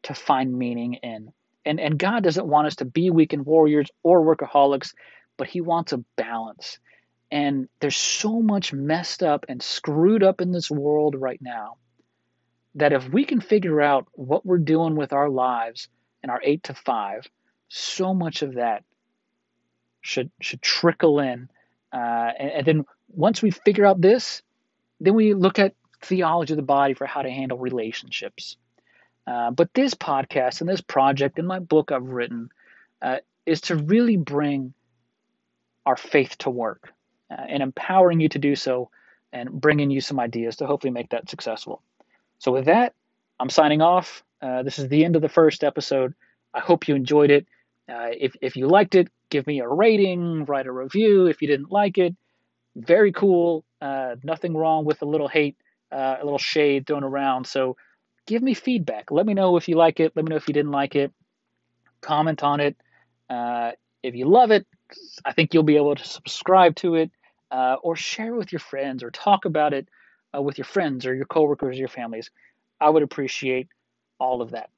to 0.04 0.14
find 0.14 0.52
meaning 0.52 0.94
in. 0.94 1.32
And, 1.64 1.78
and 1.78 1.98
God 1.98 2.22
doesn't 2.22 2.46
want 2.46 2.66
us 2.66 2.76
to 2.76 2.84
be 2.84 3.10
weekend 3.10 3.44
warriors 3.44 3.88
or 4.02 4.22
workaholics, 4.22 4.94
but 5.36 5.48
He 5.48 5.60
wants 5.60 5.92
a 5.92 6.04
balance. 6.16 6.78
And 7.30 7.68
there's 7.80 7.96
so 7.96 8.40
much 8.40 8.72
messed 8.72 9.22
up 9.22 9.44
and 9.48 9.62
screwed 9.62 10.22
up 10.22 10.40
in 10.40 10.52
this 10.52 10.70
world 10.70 11.14
right 11.14 11.40
now 11.40 11.76
that 12.74 12.92
if 12.92 13.08
we 13.08 13.24
can 13.24 13.40
figure 13.40 13.80
out 13.80 14.06
what 14.12 14.44
we're 14.46 14.58
doing 14.58 14.96
with 14.96 15.12
our 15.12 15.28
lives 15.28 15.88
and 16.22 16.30
our 16.30 16.40
eight 16.42 16.64
to 16.64 16.74
five, 16.74 17.26
so 17.68 18.14
much 18.14 18.42
of 18.42 18.54
that 18.54 18.84
should 20.00 20.30
should 20.40 20.62
trickle 20.62 21.20
in. 21.20 21.48
Uh, 21.92 22.30
and, 22.38 22.50
and 22.50 22.66
then 22.66 22.84
once 23.08 23.42
we 23.42 23.50
figure 23.50 23.86
out 23.86 24.00
this, 24.00 24.42
then 25.00 25.14
we 25.14 25.34
look 25.34 25.58
at 25.58 25.74
theology 26.02 26.52
of 26.52 26.56
the 26.56 26.62
body 26.62 26.94
for 26.94 27.06
how 27.06 27.22
to 27.22 27.30
handle 27.30 27.58
relationships. 27.58 28.56
Uh, 29.30 29.52
but 29.52 29.72
this 29.74 29.94
podcast 29.94 30.60
and 30.60 30.68
this 30.68 30.80
project 30.80 31.38
and 31.38 31.46
my 31.46 31.60
book 31.60 31.92
I've 31.92 32.08
written 32.08 32.50
uh, 33.00 33.18
is 33.46 33.60
to 33.62 33.76
really 33.76 34.16
bring 34.16 34.74
our 35.86 35.96
faith 35.96 36.36
to 36.38 36.50
work 36.50 36.92
uh, 37.30 37.40
and 37.48 37.62
empowering 37.62 38.18
you 38.18 38.28
to 38.30 38.40
do 38.40 38.56
so 38.56 38.90
and 39.32 39.48
bringing 39.48 39.88
you 39.90 40.00
some 40.00 40.18
ideas 40.18 40.56
to 40.56 40.66
hopefully 40.66 40.90
make 40.90 41.10
that 41.10 41.30
successful. 41.30 41.80
So, 42.38 42.50
with 42.50 42.64
that, 42.64 42.94
I'm 43.38 43.50
signing 43.50 43.82
off. 43.82 44.24
Uh, 44.42 44.64
this 44.64 44.80
is 44.80 44.88
the 44.88 45.04
end 45.04 45.14
of 45.14 45.22
the 45.22 45.28
first 45.28 45.62
episode. 45.62 46.14
I 46.52 46.58
hope 46.58 46.88
you 46.88 46.96
enjoyed 46.96 47.30
it. 47.30 47.46
Uh, 47.88 48.08
if, 48.18 48.34
if 48.40 48.56
you 48.56 48.66
liked 48.66 48.96
it, 48.96 49.08
give 49.28 49.46
me 49.46 49.60
a 49.60 49.68
rating, 49.68 50.44
write 50.46 50.66
a 50.66 50.72
review. 50.72 51.26
If 51.26 51.40
you 51.40 51.46
didn't 51.46 51.70
like 51.70 51.98
it, 51.98 52.16
very 52.74 53.12
cool. 53.12 53.64
Nothing 53.80 54.56
wrong 54.56 54.84
with 54.84 55.02
a 55.02 55.06
little 55.06 55.28
hate, 55.28 55.56
a 55.92 56.18
little 56.24 56.38
shade 56.38 56.88
thrown 56.88 57.04
around. 57.04 57.46
So, 57.46 57.76
give 58.26 58.42
me 58.42 58.54
feedback. 58.54 59.10
Let 59.10 59.26
me 59.26 59.34
know 59.34 59.56
if 59.56 59.68
you 59.68 59.76
like 59.76 60.00
it. 60.00 60.12
Let 60.14 60.24
me 60.24 60.30
know 60.30 60.36
if 60.36 60.48
you 60.48 60.54
didn't 60.54 60.72
like 60.72 60.94
it. 60.94 61.12
Comment 62.00 62.42
on 62.42 62.60
it. 62.60 62.76
Uh, 63.28 63.72
if 64.02 64.14
you 64.14 64.26
love 64.26 64.50
it, 64.50 64.66
I 65.24 65.32
think 65.32 65.54
you'll 65.54 65.62
be 65.62 65.76
able 65.76 65.94
to 65.94 66.04
subscribe 66.06 66.76
to 66.76 66.96
it 66.96 67.10
uh, 67.50 67.76
or 67.82 67.96
share 67.96 68.34
it 68.34 68.38
with 68.38 68.52
your 68.52 68.60
friends 68.60 69.02
or 69.02 69.10
talk 69.10 69.44
about 69.44 69.72
it 69.72 69.88
uh, 70.36 70.42
with 70.42 70.58
your 70.58 70.64
friends 70.64 71.06
or 71.06 71.14
your 71.14 71.26
coworkers 71.26 71.76
or 71.76 71.78
your 71.78 71.88
families. 71.88 72.30
I 72.80 72.88
would 72.90 73.02
appreciate 73.02 73.68
all 74.18 74.42
of 74.42 74.52
that. 74.52 74.70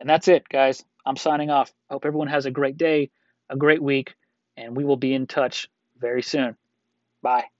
And 0.00 0.08
that's 0.08 0.28
it, 0.28 0.48
guys. 0.48 0.84
I'm 1.06 1.16
signing 1.16 1.50
off. 1.50 1.72
Hope 1.90 2.04
everyone 2.04 2.28
has 2.28 2.46
a 2.46 2.50
great 2.50 2.76
day, 2.76 3.10
a 3.48 3.56
great 3.56 3.82
week, 3.82 4.14
and 4.56 4.76
we 4.76 4.84
will 4.84 4.96
be 4.96 5.14
in 5.14 5.26
touch 5.26 5.68
very 5.98 6.22
soon. 6.22 6.56
Bye. 7.22 7.53